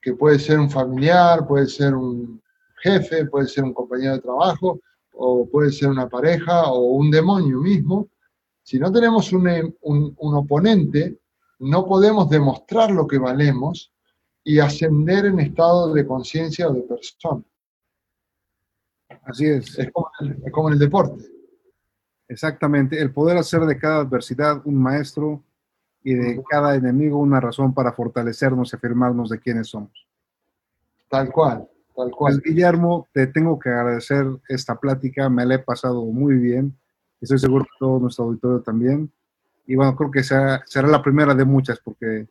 [0.00, 2.40] que puede ser un familiar, puede ser un
[2.82, 4.80] jefe, puede ser un compañero de trabajo,
[5.12, 8.08] o puede ser una pareja o un demonio mismo,
[8.62, 11.18] si no tenemos un, un oponente,
[11.58, 13.92] no podemos demostrar lo que valemos
[14.44, 17.42] y ascender en estado de conciencia o de persona.
[19.24, 19.78] Así es.
[19.78, 21.24] Es como, en el deporte.
[22.28, 23.00] Exactamente.
[23.00, 25.42] El poder hacer de cada adversidad un maestro
[26.02, 30.06] y de cada enemigo una razón para fortalecernos y afirmarnos de quiénes somos.
[31.08, 32.34] Tal cual, tal cual.
[32.34, 36.76] Pues, Guillermo, te tengo que agradecer esta plática, me la he pasado muy bien.
[37.20, 39.12] Estoy seguro que todo nuestro auditorio también.
[39.66, 42.26] Y bueno, creo que será, será la primera de muchas porque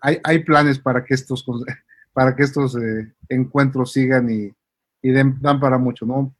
[0.00, 1.44] hay, hay planes para que estos,
[2.12, 4.52] para que estos eh, encuentros sigan y,
[5.02, 6.34] y dan para mucho, ¿no?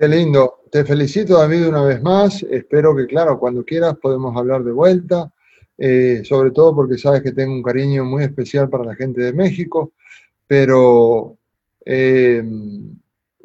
[0.00, 0.60] Qué lindo.
[0.70, 2.42] Te felicito, David, una vez más.
[2.44, 5.30] Espero que, claro, cuando quieras podemos hablar de vuelta,
[5.82, 9.32] eh, sobre todo porque sabes que tengo un cariño muy especial para la gente de
[9.32, 9.92] México,
[10.46, 11.38] pero
[11.86, 12.44] eh,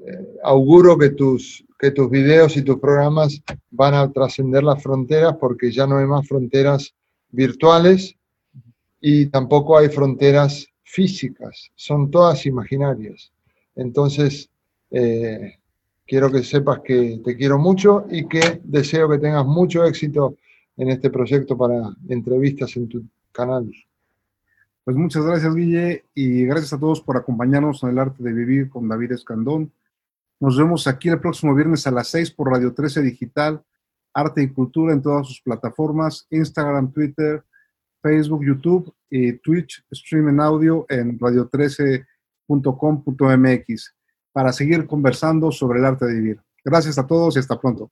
[0.06, 5.38] eh, auguro que tus, que tus videos y tus programas van a trascender las fronteras
[5.40, 6.94] porque ya no hay más fronteras
[7.32, 8.18] virtuales
[9.00, 13.32] y tampoco hay fronteras físicas, son todas imaginarias.
[13.78, 14.50] Entonces,
[16.06, 20.36] quiero que sepas que te quiero mucho y que deseo que tengas mucho éxito
[20.78, 23.72] en este proyecto para entrevistas en tu canal.
[24.84, 28.70] Pues muchas gracias, Guille, y gracias a todos por acompañarnos en el arte de vivir
[28.70, 29.72] con David Escandón.
[30.40, 33.64] Nos vemos aquí el próximo viernes a las 6 por Radio 13 Digital,
[34.14, 37.44] Arte y Cultura en todas sus plataformas, Instagram, Twitter,
[38.02, 42.06] Facebook, YouTube y Twitch, stream en audio en Radio 13
[42.48, 43.96] .com.mx
[44.32, 46.42] para seguir conversando sobre el arte de vivir.
[46.64, 47.92] Gracias a todos y hasta pronto.